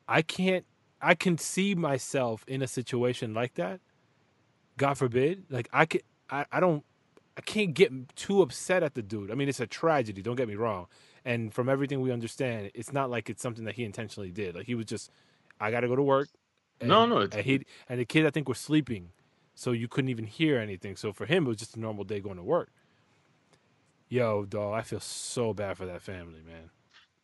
I 0.09 0.22
can't 0.22 0.64
I 1.03 1.14
can 1.14 1.38
see 1.38 1.74
myself 1.74 2.44
in 2.46 2.62
a 2.62 2.66
situation 2.68 3.33
like 3.33 3.55
that. 3.55 3.81
God 4.76 4.94
forbid. 4.94 5.44
Like 5.50 5.68
I 5.72 5.87
could 5.87 6.03
I, 6.31 6.44
I 6.53 6.61
don't 6.61 6.85
I 7.37 7.40
can't 7.42 7.74
get 7.74 8.14
too 8.16 8.42
upset 8.42 8.83
at 8.83 8.94
the 8.94 9.03
dude. 9.03 9.31
I 9.31 9.35
mean, 9.35 9.48
it's 9.48 9.61
a 9.61 9.66
tragedy, 9.66 10.20
don't 10.20 10.37
get 10.37 10.48
me 10.48 10.57
wrong. 10.57 10.87
And 11.24 11.53
from 11.55 11.68
everything 11.68 12.00
we 12.00 12.11
understand, 12.12 12.70
it's 12.74 12.92
not 12.92 13.11
like 13.11 13.31
it's 13.31 13.42
something 13.42 13.64
that 13.64 13.74
he 13.76 13.85
intentionally 13.85 14.31
did. 14.31 14.55
Like 14.55 14.66
he 14.66 14.74
was 14.74 14.87
just 14.87 15.11
I 15.61 15.70
gotta 15.70 15.88
go 15.88 15.96
to 15.96 16.03
work. 16.03 16.29
No, 16.83 17.07
no, 17.07 17.20
it's- 17.20 17.37
And 17.37 17.44
he 17.44 17.64
and 17.88 18.00
the 18.00 18.05
kid 18.05 18.26
I 18.26 18.31
think 18.31 18.48
was 18.48 18.59
sleeping 18.59 19.11
so 19.55 19.72
you 19.72 19.88
couldn't 19.88 20.09
even 20.09 20.24
hear 20.24 20.59
anything. 20.59 20.96
So 20.96 21.12
for 21.12 21.26
him, 21.26 21.44
it 21.44 21.48
was 21.48 21.59
just 21.59 21.76
a 21.76 21.81
normal 21.81 22.05
day 22.05 22.20
going 22.20 22.37
to 22.37 22.42
work. 22.42 22.70
Yo, 24.11 24.44
dog, 24.44 24.75
I 24.75 24.83
feel 24.83 25.01
so 25.01 25.55
bad 25.55 25.79
for 25.79 25.87
that 25.87 26.03
family, 26.03 26.40
man. 26.46 26.68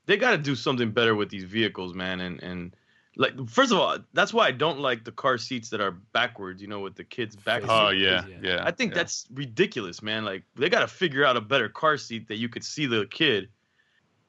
they 0.07 0.17
got 0.17 0.31
to 0.31 0.39
do 0.39 0.55
something 0.55 0.93
better 0.93 1.15
with 1.15 1.29
these 1.29 1.45
vehicles, 1.45 1.95
man. 1.95 2.21
And 2.21 2.43
and 2.43 2.77
like 3.17 3.49
first 3.49 3.73
of 3.73 3.79
all, 3.79 3.99
that's 4.13 4.33
why 4.33 4.47
I 4.47 4.53
don't 4.53 4.79
like 4.79 5.05
the 5.05 5.13
car 5.13 5.37
seats 5.37 5.69
that 5.71 5.81
are 5.81 5.91
backwards. 5.91 6.63
You 6.63 6.69
know, 6.69 6.81
with 6.81 6.95
the 6.95 7.05
kids 7.05 7.35
back. 7.37 7.65
Oh 7.69 7.91
yeah, 7.91 8.25
yeah. 8.29 8.37
yeah. 8.41 8.63
I 8.65 8.71
think 8.71 8.93
yeah. 8.93 8.99
that's 8.99 9.27
ridiculous, 9.35 10.01
man. 10.01 10.25
Like 10.25 10.45
they 10.55 10.69
got 10.69 10.81
to 10.81 10.89
figure 10.89 11.25
out 11.25 11.37
a 11.37 11.41
better 11.41 11.69
car 11.69 11.97
seat 11.97 12.29
that 12.29 12.37
you 12.37 12.49
could 12.49 12.65
see 12.65 12.87
the 12.87 13.07
kid. 13.11 13.49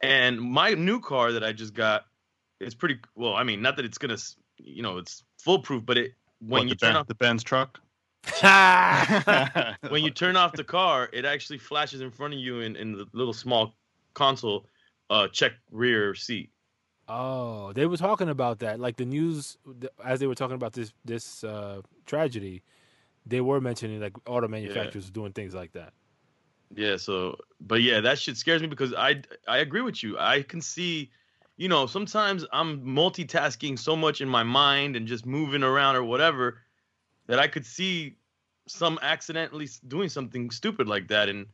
And 0.02 0.42
my 0.42 0.74
new 0.74 1.00
car 1.00 1.32
that 1.32 1.44
I 1.44 1.54
just 1.54 1.74
got, 1.74 2.06
it's 2.60 2.76
pretty 2.76 3.00
well. 3.16 3.36
I 3.36 3.44
mean, 3.44 3.62
not 3.62 3.76
that 3.76 3.86
it's 3.86 3.98
gonna, 3.98 4.18
you 4.58 4.82
know, 4.82 4.98
it's 4.98 5.24
foolproof, 5.38 5.86
but 5.86 5.98
it 5.98 6.14
when 6.40 6.50
What, 6.50 6.64
you 6.64 6.70
the, 6.70 6.76
turn 6.76 6.90
ben, 6.94 6.98
off 6.98 7.08
the 7.08 7.16
Benz 7.16 7.44
truck. 7.44 7.80
when 9.90 10.04
you 10.04 10.12
turn 10.12 10.36
off 10.36 10.54
the 10.54 10.64
car, 10.64 11.10
it 11.14 11.26
actually 11.26 11.58
flashes 11.58 12.02
in 12.02 12.12
front 12.12 12.34
of 12.34 12.40
you 12.40 12.60
in, 12.62 12.76
in 12.76 12.94
the 12.94 13.06
little 13.14 13.34
small 13.34 13.74
console, 14.14 14.66
uh, 15.10 15.28
check 15.30 15.54
rear 15.72 16.14
seat. 16.14 16.50
Oh, 17.08 17.72
they 17.74 17.86
were 17.86 17.98
talking 17.98 18.30
about 18.30 18.60
that. 18.60 18.80
Like 18.80 18.98
the 18.98 19.06
news, 19.06 19.58
as 20.04 20.20
they 20.20 20.28
were 20.28 20.36
talking 20.36 20.56
about 20.56 20.74
this 20.74 20.94
this 21.06 21.44
uh, 21.44 21.82
tragedy, 22.06 22.64
they 23.26 23.40
were 23.40 23.62
mentioning 23.62 24.02
like 24.02 24.14
auto 24.28 24.48
manufacturers 24.48 25.10
doing 25.10 25.32
things 25.32 25.54
like 25.54 25.72
that. 25.72 25.94
Yeah, 26.76 26.98
so 26.98 27.38
but 27.62 27.82
yeah, 27.82 28.02
that 28.02 28.20
shit 28.20 28.36
scares 28.36 28.62
me 28.62 28.68
because 28.68 28.94
I 28.94 29.22
I 29.48 29.60
agree 29.60 29.82
with 29.82 30.04
you. 30.04 30.20
I 30.20 30.42
can 30.42 30.60
see, 30.62 31.10
you 31.56 31.70
know, 31.70 31.86
sometimes 31.86 32.46
I'm 32.52 32.82
multitasking 32.82 33.80
so 33.80 33.96
much 33.96 34.20
in 34.20 34.28
my 34.28 34.44
mind 34.44 34.98
and 34.98 35.08
just 35.08 35.26
moving 35.26 35.64
around 35.64 35.96
or 35.96 36.04
whatever 36.04 36.60
that 37.28 37.40
I 37.40 37.48
could 37.48 37.66
see 37.66 38.18
some 38.68 39.00
accidentally 39.02 39.70
doing 39.88 40.10
something 40.10 40.52
stupid 40.52 40.88
like 40.88 41.08
that 41.10 41.30
and 41.30 41.46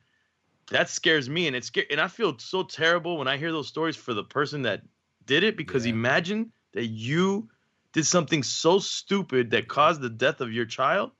that 0.72 0.90
scares 0.90 1.30
me 1.30 1.48
and 1.48 1.56
it's 1.56 1.68
scar- 1.68 1.84
and 1.92 2.00
I 2.02 2.08
feel 2.08 2.38
so 2.40 2.64
terrible 2.64 3.18
when 3.18 3.28
I 3.28 3.38
hear 3.38 3.52
those 3.52 3.68
stories 3.68 3.96
for 3.96 4.14
the 4.14 4.24
person 4.24 4.62
that 4.64 4.82
did 5.26 5.44
it 5.44 5.58
because 5.58 5.86
Yeah. 5.86 5.92
imagine 5.94 6.52
that 6.74 6.86
you 6.86 7.50
did 7.92 8.06
something 8.06 8.42
so 8.42 8.80
stupid 8.80 9.52
that 9.52 9.68
caused 9.68 10.02
the 10.02 10.10
death 10.10 10.42
of 10.42 10.52
your 10.52 10.66
child. 10.66 11.12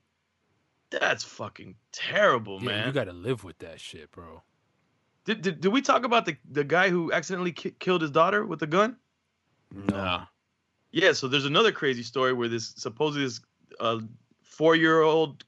That's 0.90 1.22
fucking 1.24 1.76
terrible, 1.92 2.60
yeah, 2.60 2.68
man. 2.68 2.86
you 2.86 2.92
got 2.92 3.04
to 3.04 3.12
live 3.12 3.44
with 3.44 3.58
that 3.58 3.80
shit, 3.80 4.10
bro. 4.10 4.42
Did, 5.24 5.42
did, 5.42 5.60
did 5.60 5.72
we 5.72 5.80
talk 5.82 6.04
about 6.04 6.26
the, 6.26 6.36
the 6.50 6.64
guy 6.64 6.90
who 6.90 7.12
accidentally 7.12 7.52
ki- 7.52 7.74
killed 7.78 8.02
his 8.02 8.10
daughter 8.10 8.44
with 8.44 8.62
a 8.62 8.66
gun? 8.66 8.96
No. 9.72 10.22
Yeah, 10.92 11.12
so 11.12 11.28
there's 11.28 11.46
another 11.46 11.72
crazy 11.72 12.02
story 12.02 12.32
where 12.32 12.48
this 12.48 12.74
supposedly 12.76 13.24
this 13.26 13.40
uh, 13.80 14.00
four 14.56 14.76
year 14.76 15.02
old, 15.02 15.44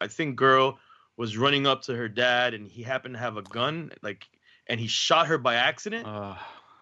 I 0.00 0.06
think, 0.06 0.36
girl 0.36 0.78
was 1.16 1.36
running 1.36 1.66
up 1.66 1.82
to 1.82 1.94
her 1.94 2.08
dad 2.08 2.54
and 2.54 2.68
he 2.68 2.82
happened 2.82 3.14
to 3.14 3.20
have 3.20 3.36
a 3.36 3.42
gun, 3.42 3.92
like, 4.02 4.26
and 4.66 4.80
he 4.80 4.86
shot 4.86 5.26
her 5.26 5.38
by 5.38 5.56
accident. 5.56 6.06
Uh, 6.06 6.34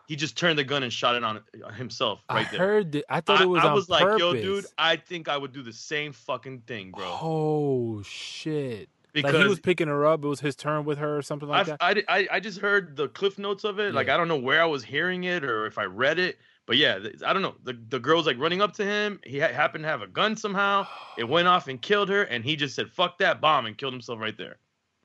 he 0.07 0.17
just 0.17 0.39
turned 0.39 0.59
the 0.59 0.65
gun 0.65 0.83
and 0.83 0.93
shot 0.93 1.17
it 1.17 1.25
on 1.25 1.43
on 1.65 1.75
himself 1.75 2.23
right 2.31 2.47
I 2.47 2.51
there. 2.51 2.61
heard 2.61 2.93
that. 2.93 3.05
I 3.11 3.21
thought 3.21 3.41
I, 3.41 3.45
it 3.45 3.47
was 3.47 3.63
I 3.63 3.73
was 3.73 3.89
like, 3.89 4.03
purpose. 4.03 4.21
yo, 4.21 4.33
dude, 4.33 4.67
I 4.79 4.97
think 4.97 5.29
I 5.29 5.37
would 5.37 5.53
do 5.53 5.63
the 5.63 5.73
same 5.73 6.13
fucking 6.13 6.63
thing, 6.67 6.93
bro. 6.93 7.05
Oh 7.05 8.03
shit! 8.03 8.89
because 9.13 9.35
like 9.35 9.43
he 9.43 9.49
was 9.49 9.61
picking 9.61 9.89
her 9.89 10.07
up. 10.07 10.25
It 10.25 10.29
was 10.29 10.41
his 10.41 10.57
turn 10.57 10.85
with 10.85 10.99
her 10.99 11.19
or 11.19 11.23
something 11.23 11.49
like 11.49 11.61
I've, 11.61 11.79
that. 11.79 11.79
I, 11.81 12.05
I 12.09 12.29
I 12.33 12.41
just 12.41 12.59
heard 12.59 12.97
the 12.97 13.09
cliff 13.09 13.39
notes 13.39 13.65
of 13.65 13.79
it. 13.79 13.95
Like 13.95 14.09
I 14.09 14.17
don't 14.17 14.29
know 14.29 14.37
where 14.39 14.63
I 14.63 14.67
was 14.67 14.85
hearing 14.85 15.25
it 15.25 15.45
or 15.45 15.67
if 15.67 15.79
I 15.79 15.85
read 15.85 16.19
it, 16.19 16.39
but 16.69 16.77
yeah, 16.77 16.99
I 17.27 17.33
don't 17.33 17.41
know. 17.43 17.55
The 17.65 17.73
the 17.89 17.99
girl's 17.99 18.27
like 18.27 18.39
running 18.39 18.61
up 18.61 18.75
to 18.75 18.85
him. 18.85 19.19
He 19.25 19.41
ha- 19.41 19.49
happened 19.53 19.85
to 19.85 19.89
have 19.89 20.03
a 20.03 20.07
gun 20.07 20.37
somehow. 20.37 20.87
It 21.17 21.25
went 21.25 21.49
off 21.49 21.67
and 21.67 21.81
killed 21.81 22.11
her, 22.11 22.23
and 22.23 22.45
he 22.45 22.55
just 22.57 22.77
said 22.77 22.91
"fuck 22.91 23.19
that 23.19 23.41
bomb" 23.41 23.65
and 23.67 23.77
killed 23.77 23.95
himself 23.95 24.21
right 24.21 24.37
there. 24.37 24.59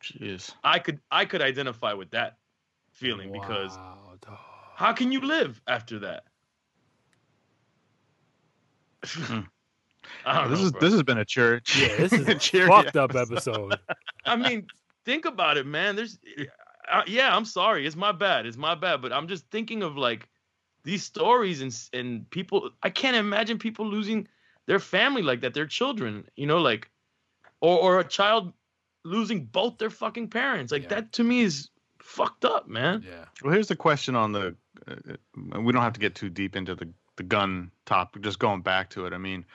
jeez. 0.03 0.53
I 0.63 0.77
could 0.79 0.99
I 1.09 1.23
could 1.25 1.41
identify 1.41 1.93
with 1.93 2.11
that 2.11 2.37
feeling 2.91 3.31
because 3.31 3.75
Wow, 3.75 4.17
dog. 4.21 4.37
how 4.75 4.91
can 4.93 5.11
you 5.11 5.21
live 5.21 5.61
after 5.65 5.99
that? 5.99 6.25
I 10.25 10.41
don't 10.41 10.49
This 10.51 10.59
know, 10.59 10.65
is 10.65 10.71
bro. 10.73 10.81
this 10.81 10.91
has 10.93 11.03
been 11.03 11.17
a 11.17 11.25
church. 11.25 11.75
Yeah, 11.81 11.95
this 11.97 12.13
is 12.13 12.27
a 12.27 12.35
cheery 12.35 12.67
fucked 12.67 12.97
up 12.97 13.15
episode. 13.15 13.79
I 14.25 14.35
mean, 14.35 14.67
think 15.05 15.25
about 15.25 15.57
it, 15.57 15.65
man. 15.65 15.95
There's, 15.95 16.19
uh, 16.91 17.03
yeah, 17.07 17.35
I'm 17.35 17.45
sorry. 17.45 17.85
It's 17.87 17.95
my 17.95 18.11
bad. 18.11 18.45
It's 18.45 18.57
my 18.57 18.75
bad. 18.75 19.01
But 19.01 19.13
I'm 19.13 19.27
just 19.27 19.49
thinking 19.49 19.81
of 19.83 19.97
like 19.97 20.27
these 20.83 21.03
stories 21.03 21.61
and 21.61 21.73
and 21.93 22.29
people. 22.29 22.71
I 22.81 22.89
can't 22.89 23.15
imagine 23.15 23.59
people 23.59 23.85
losing 23.85 24.27
their 24.65 24.79
family 24.79 25.21
like 25.21 25.41
that, 25.41 25.53
their 25.53 25.67
children. 25.67 26.27
You 26.35 26.47
know, 26.47 26.59
like, 26.59 26.89
or 27.61 27.77
or 27.79 27.99
a 27.99 28.03
child 28.03 28.53
losing 29.03 29.45
both 29.45 29.77
their 29.77 29.89
fucking 29.89 30.29
parents. 30.29 30.71
Like 30.71 30.83
Yeah. 30.83 30.89
that 30.89 31.11
to 31.13 31.23
me 31.23 31.41
is 31.41 31.69
fucked 31.99 32.45
up, 32.45 32.67
man. 32.67 33.03
Yeah. 33.07 33.25
Well, 33.43 33.53
here's 33.53 33.67
the 33.67 33.75
question 33.75 34.15
on 34.15 34.31
the. 34.31 34.55
Uh, 34.87 35.59
we 35.61 35.71
don't 35.71 35.81
have 35.81 35.93
to 35.93 35.99
get 35.99 36.15
too 36.15 36.29
deep 36.29 36.55
into 36.55 36.75
the 36.75 36.89
the 37.15 37.23
gun 37.23 37.71
topic. 37.85 38.21
Just 38.21 38.39
going 38.39 38.61
back 38.61 38.89
to 38.91 39.05
it. 39.05 39.13
I 39.13 39.17
mean, 39.17 39.45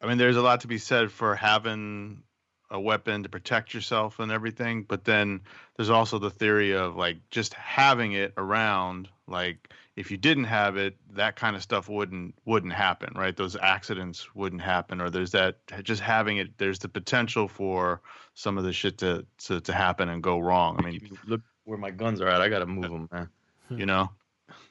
I 0.00 0.06
mean, 0.06 0.18
there's 0.18 0.36
a 0.36 0.42
lot 0.42 0.60
to 0.60 0.68
be 0.68 0.78
said 0.78 1.10
for 1.10 1.34
having 1.34 2.22
a 2.70 2.80
weapon 2.80 3.22
to 3.22 3.28
protect 3.28 3.74
yourself 3.74 4.18
and 4.18 4.32
everything, 4.32 4.82
but 4.82 5.04
then 5.04 5.40
there's 5.76 5.90
also 5.90 6.18
the 6.18 6.30
theory 6.30 6.74
of 6.74 6.96
like 6.96 7.18
just 7.30 7.54
having 7.54 8.12
it 8.12 8.32
around. 8.36 9.08
Like 9.28 9.72
if 9.96 10.10
you 10.10 10.16
didn't 10.16 10.44
have 10.44 10.76
it, 10.76 10.96
that 11.14 11.36
kind 11.36 11.56
of 11.56 11.62
stuff 11.62 11.88
wouldn't 11.88 12.34
wouldn't 12.44 12.72
happen, 12.72 13.12
right? 13.16 13.36
Those 13.36 13.56
accidents 13.56 14.34
wouldn't 14.34 14.62
happen, 14.62 15.00
or 15.00 15.10
there's 15.10 15.32
that 15.32 15.58
just 15.82 16.00
having 16.00 16.36
it. 16.36 16.56
There's 16.58 16.78
the 16.78 16.88
potential 16.88 17.48
for 17.48 18.00
some 18.34 18.56
of 18.58 18.64
the 18.64 18.72
shit 18.72 18.98
to 18.98 19.26
to, 19.46 19.60
to 19.60 19.72
happen 19.72 20.08
and 20.08 20.22
go 20.22 20.38
wrong. 20.38 20.76
I 20.78 20.82
mean, 20.82 21.18
Look 21.26 21.40
where 21.64 21.78
my 21.78 21.90
guns 21.90 22.20
are 22.20 22.28
at. 22.28 22.40
I 22.40 22.48
gotta 22.48 22.66
move 22.66 22.90
them, 22.90 23.08
man. 23.10 23.28
you 23.70 23.86
know 23.86 24.10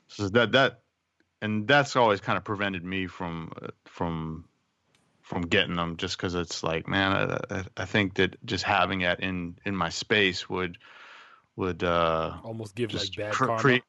so 0.08 0.30
that 0.30 0.52
that 0.52 0.82
and 1.42 1.68
that's 1.68 1.96
always 1.96 2.20
kind 2.22 2.38
of 2.38 2.44
prevented 2.44 2.84
me 2.84 3.08
from 3.08 3.52
uh, 3.62 3.68
from 3.86 4.46
from 5.22 5.42
getting 5.44 5.76
them 5.76 5.98
just 5.98 6.18
because 6.18 6.36
it's 6.36 6.64
like 6.64 6.88
man 6.88 7.12
I, 7.12 7.56
I, 7.56 7.64
I 7.78 7.86
think 7.86 8.16
that 8.16 8.44
just 8.46 8.64
having 8.64 9.02
it 9.02 9.20
in 9.20 9.58
in 9.66 9.76
my 9.76 9.90
space 9.90 10.50
would 10.50 10.78
would 11.56 11.84
uh 11.84 12.38
Almost 12.44 12.76
give 12.76 12.90
just 12.90 13.18
like 13.18 13.28
bad 13.28 13.34
cr- 13.34 13.46
karma. 13.46 13.62
create 13.62 13.84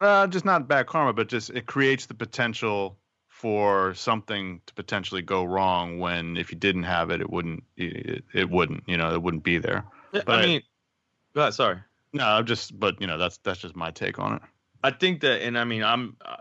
uh, 0.00 0.26
just 0.26 0.44
not 0.44 0.68
bad 0.68 0.86
karma 0.86 1.12
but 1.12 1.28
just 1.28 1.50
it 1.50 1.66
creates 1.66 2.06
the 2.06 2.14
potential 2.14 2.96
for 3.28 3.94
something 3.94 4.60
to 4.66 4.74
potentially 4.74 5.22
go 5.22 5.44
wrong 5.44 5.98
when 5.98 6.36
if 6.36 6.52
you 6.52 6.58
didn't 6.58 6.82
have 6.82 7.10
it 7.10 7.20
it 7.20 7.30
wouldn't 7.30 7.62
it, 7.76 8.24
it 8.34 8.50
wouldn't 8.50 8.82
you 8.86 8.96
know 8.96 9.12
it 9.14 9.22
wouldn't 9.22 9.42
be 9.44 9.58
there 9.58 9.84
I 10.12 10.22
But- 10.26 10.44
mean, 10.44 10.62
go 11.34 11.42
ahead. 11.42 11.54
Sorry. 11.54 11.78
no 12.12 12.24
i'm 12.26 12.44
just 12.46 12.78
but 12.78 13.00
you 13.00 13.06
know 13.06 13.18
that's 13.18 13.38
that's 13.38 13.60
just 13.60 13.76
my 13.76 13.90
take 13.90 14.18
on 14.18 14.34
it 14.36 14.42
I 14.82 14.90
think 14.90 15.20
that, 15.20 15.42
and 15.42 15.58
I 15.58 15.64
mean, 15.64 15.82
I'm 15.84 16.16
uh, 16.24 16.36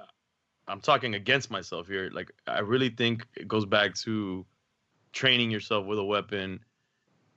I'm 0.66 0.80
talking 0.80 1.14
against 1.14 1.52
myself 1.52 1.88
here. 1.88 2.10
Like, 2.14 2.32
I 2.48 2.60
really 2.60 2.88
think 2.90 3.28
it 3.36 3.50
goes 3.50 3.66
back 3.66 3.96
to 4.06 4.46
training 5.12 5.52
yourself 5.52 5.86
with 5.86 6.00
a 6.00 6.04
weapon, 6.06 6.62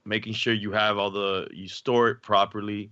making 0.05 0.31
sure 0.31 0.53
you 0.53 0.71
have 0.71 0.97
all 0.97 1.11
the 1.11 1.49
you 1.51 1.67
store 1.67 2.07
it 2.11 2.21
properly, 2.21 2.91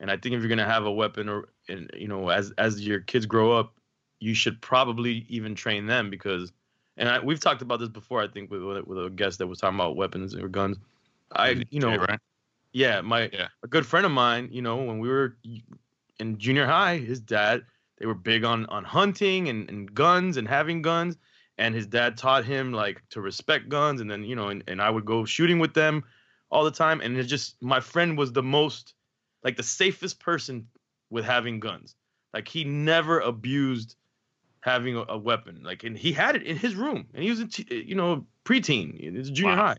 and 0.00 0.10
I 0.10 0.16
think 0.16 0.34
if 0.34 0.40
you're 0.40 0.48
gonna 0.48 0.64
have 0.64 0.84
a 0.84 0.92
weapon, 0.92 1.28
or 1.28 1.48
and 1.68 1.90
you 1.94 2.08
know, 2.08 2.28
as 2.30 2.52
as 2.58 2.86
your 2.86 3.00
kids 3.00 3.26
grow 3.26 3.52
up, 3.52 3.74
you 4.20 4.34
should 4.34 4.60
probably 4.60 5.26
even 5.28 5.54
train 5.54 5.86
them 5.86 6.10
because, 6.10 6.52
and 6.96 7.08
I, 7.08 7.20
we've 7.20 7.40
talked 7.40 7.62
about 7.62 7.80
this 7.80 7.88
before. 7.88 8.22
I 8.22 8.28
think 8.28 8.50
with 8.50 8.62
with 8.62 8.86
with 8.86 9.04
a 9.04 9.10
guest 9.10 9.38
that 9.38 9.46
was 9.46 9.58
talking 9.58 9.76
about 9.76 9.96
weapons 9.96 10.34
or 10.34 10.48
guns. 10.48 10.78
I 11.32 11.64
you 11.70 11.80
know 11.80 11.96
right 11.96 12.20
yeah, 12.72 13.00
my 13.00 13.30
Yeah. 13.32 13.48
a 13.62 13.66
good 13.66 13.86
friend 13.86 14.06
of 14.06 14.12
mine, 14.12 14.48
you 14.52 14.62
know, 14.62 14.76
when 14.76 14.98
we 14.98 15.08
were 15.08 15.36
in 16.18 16.38
junior 16.38 16.66
high, 16.66 16.98
his 16.98 17.20
dad, 17.20 17.64
they 17.98 18.06
were 18.06 18.14
big 18.14 18.44
on 18.44 18.66
on 18.66 18.84
hunting 18.84 19.48
and, 19.48 19.68
and 19.68 19.92
guns 19.94 20.36
and 20.36 20.46
having 20.46 20.82
guns. 20.82 21.16
And 21.58 21.74
his 21.74 21.86
dad 21.88 22.16
taught 22.16 22.44
him 22.44 22.72
like 22.72 23.02
to 23.10 23.20
respect 23.20 23.68
guns 23.68 24.00
and 24.00 24.08
then, 24.08 24.22
you 24.22 24.36
know, 24.36 24.48
and, 24.48 24.62
and 24.68 24.80
I 24.80 24.90
would 24.90 25.04
go 25.04 25.24
shooting 25.24 25.58
with 25.58 25.74
them 25.74 26.04
all 26.50 26.62
the 26.64 26.70
time. 26.70 27.00
And 27.00 27.16
it 27.16 27.24
just 27.24 27.60
my 27.60 27.80
friend 27.80 28.16
was 28.16 28.32
the 28.32 28.42
most 28.44 28.94
like 29.44 29.56
the 29.56 29.62
safest 29.62 30.20
person 30.20 30.68
with 31.10 31.24
having 31.24 31.60
guns. 31.60 31.94
Like 32.34 32.48
he 32.48 32.64
never 32.64 33.20
abused 33.20 33.96
having 34.60 34.96
a, 34.96 35.04
a 35.08 35.18
weapon. 35.18 35.62
Like 35.62 35.84
and 35.84 35.96
he 35.96 36.12
had 36.12 36.36
it 36.36 36.42
in 36.42 36.56
his 36.56 36.74
room 36.74 37.06
and 37.14 37.22
he 37.22 37.30
was 37.30 37.40
a 37.40 37.46
t- 37.46 37.84
you 37.86 37.94
know, 37.94 38.26
preteen, 38.44 38.96
it's 38.98 39.30
junior 39.30 39.56
Wow. 39.56 39.66
high. 39.68 39.76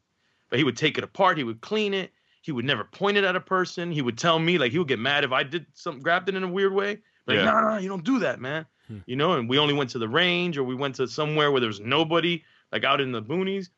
but 0.49 0.57
he 0.59 0.63
would 0.65 0.77
take 0.77 0.97
it 0.97 1.03
apart. 1.03 1.37
He 1.37 1.43
would 1.43 1.61
clean 1.61 1.93
it. 1.93 2.11
He 2.41 2.51
would 2.51 2.65
never 2.65 2.83
point 2.85 3.17
it 3.17 3.23
at 3.23 3.35
a 3.35 3.41
person. 3.41 3.91
He 3.91 4.01
would 4.01 4.17
tell 4.17 4.39
me 4.39 4.57
like 4.57 4.71
he 4.71 4.79
would 4.79 4.87
get 4.87 4.99
mad 4.99 5.23
if 5.23 5.31
I 5.31 5.43
did 5.43 5.65
something, 5.73 6.01
grabbed 6.01 6.29
it 6.29 6.35
in 6.35 6.43
a 6.43 6.47
weird 6.47 6.73
way. 6.73 6.99
Like, 7.27 7.37
Yeah. 7.37 7.45
no, 7.61 7.77
you 7.77 7.89
don't 7.89 8.03
do 8.05 8.19
that, 8.19 8.39
man. 8.39 8.65
Hmm. 8.87 8.99
You 9.05 9.17
know, 9.17 9.33
and 9.33 9.47
we 9.49 9.59
only 9.59 9.73
went 9.73 9.89
to 9.91 9.99
the 9.99 10.07
range 10.09 10.57
or 10.57 10.63
we 10.63 10.73
went 10.73 10.95
to 10.95 11.07
somewhere 11.07 11.51
where 11.51 11.59
there 11.59 11.67
was 11.67 11.79
nobody, 11.81 12.43
like 12.71 12.83
out 12.85 13.01
in 13.01 13.11
the 13.11 13.21
boonies, 13.21 13.69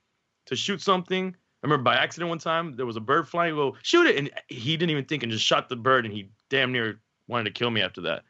to 0.45 0.55
shoot 0.55 0.81
something. 0.81 1.35
I 1.63 1.67
remember 1.67 1.83
by 1.83 1.95
accident 1.95 2.29
one 2.29 2.39
time 2.39 2.75
there 2.75 2.87
was 2.87 2.95
a 2.95 3.01
bird 3.01 3.27
flying. 3.27 3.53
Go 3.55 3.75
shoot 3.83 4.07
it, 4.07 4.17
and 4.17 4.31
he 4.47 4.77
didn't 4.77 4.89
even 4.89 5.05
think 5.05 5.21
and 5.23 5.31
just 5.31 5.45
shot 5.45 5.69
the 5.69 5.75
bird, 5.75 6.05
and 6.05 6.13
he 6.13 6.29
damn 6.49 6.71
near 6.71 6.99
wanted 7.27 7.45
to 7.45 7.51
kill 7.51 7.69
me 7.69 7.81
after 7.81 8.01
that. 8.01 8.23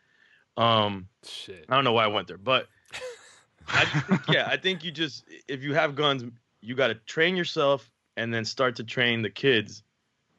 Um, 0.57 1.07
Shit. 1.25 1.65
I 1.69 1.75
don't 1.75 1.85
know 1.85 1.93
why 1.93 2.03
I 2.03 2.07
went 2.07 2.27
there, 2.27 2.37
but 2.37 2.67
I 3.67 3.85
think, 3.85 4.21
yeah, 4.27 4.47
I 4.47 4.57
think 4.57 4.83
you 4.83 4.91
just 4.91 5.23
if 5.47 5.63
you 5.63 5.73
have 5.73 5.95
guns, 5.95 6.23
you 6.59 6.75
got 6.75 6.87
to 6.87 6.95
train 6.95 7.37
yourself 7.37 7.89
and 8.17 8.33
then 8.33 8.43
start 8.43 8.75
to 8.75 8.83
train 8.83 9.21
the 9.21 9.29
kids, 9.29 9.83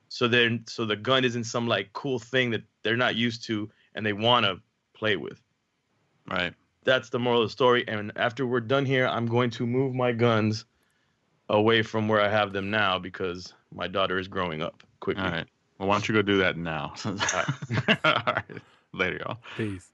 so 0.09 0.28
then 0.28 0.64
so 0.68 0.85
the 0.85 0.96
gun 0.96 1.24
isn't 1.24 1.44
some 1.44 1.66
like 1.66 1.94
cool 1.94 2.18
thing 2.18 2.50
that 2.50 2.62
they're 2.83 2.96
not 2.96 3.16
used 3.16 3.44
to 3.46 3.70
and 3.94 4.05
they 4.05 4.12
want 4.12 4.44
to 4.44 4.61
play 4.94 5.16
with. 5.16 5.40
Right. 6.31 6.52
That's 6.85 7.11
the 7.11 7.18
moral 7.18 7.42
of 7.42 7.48
the 7.48 7.52
story. 7.52 7.87
And 7.88 8.12
after 8.16 8.46
we're 8.46 8.61
done 8.61 8.85
here, 8.85 9.07
I'm 9.07 9.26
going 9.26 9.50
to 9.50 9.66
move 9.66 9.94
my 9.94 10.12
guns 10.12 10.64
away 11.53 11.83
from 11.83 12.09
where 12.09 12.21
I 12.21 12.29
have 12.29 12.53
them 12.53 12.71
now 12.71 12.99
because 12.99 13.53
my 13.73 13.87
daughter 13.87 14.19
is 14.19 14.27
growing 14.27 14.62
up 14.62 14.83
quickly. 15.01 15.23
All 15.23 15.31
right. 15.31 15.47
Well, 15.79 15.88
why 15.88 15.95
don't 15.95 16.09
you 16.09 16.15
go 16.15 16.23
do 16.23 16.38
that 16.38 16.57
now? 16.57 16.95
All 17.05 17.15
right. 18.05 18.62
Later, 18.93 19.19
y'all. 19.25 19.38
Peace. 19.57 19.93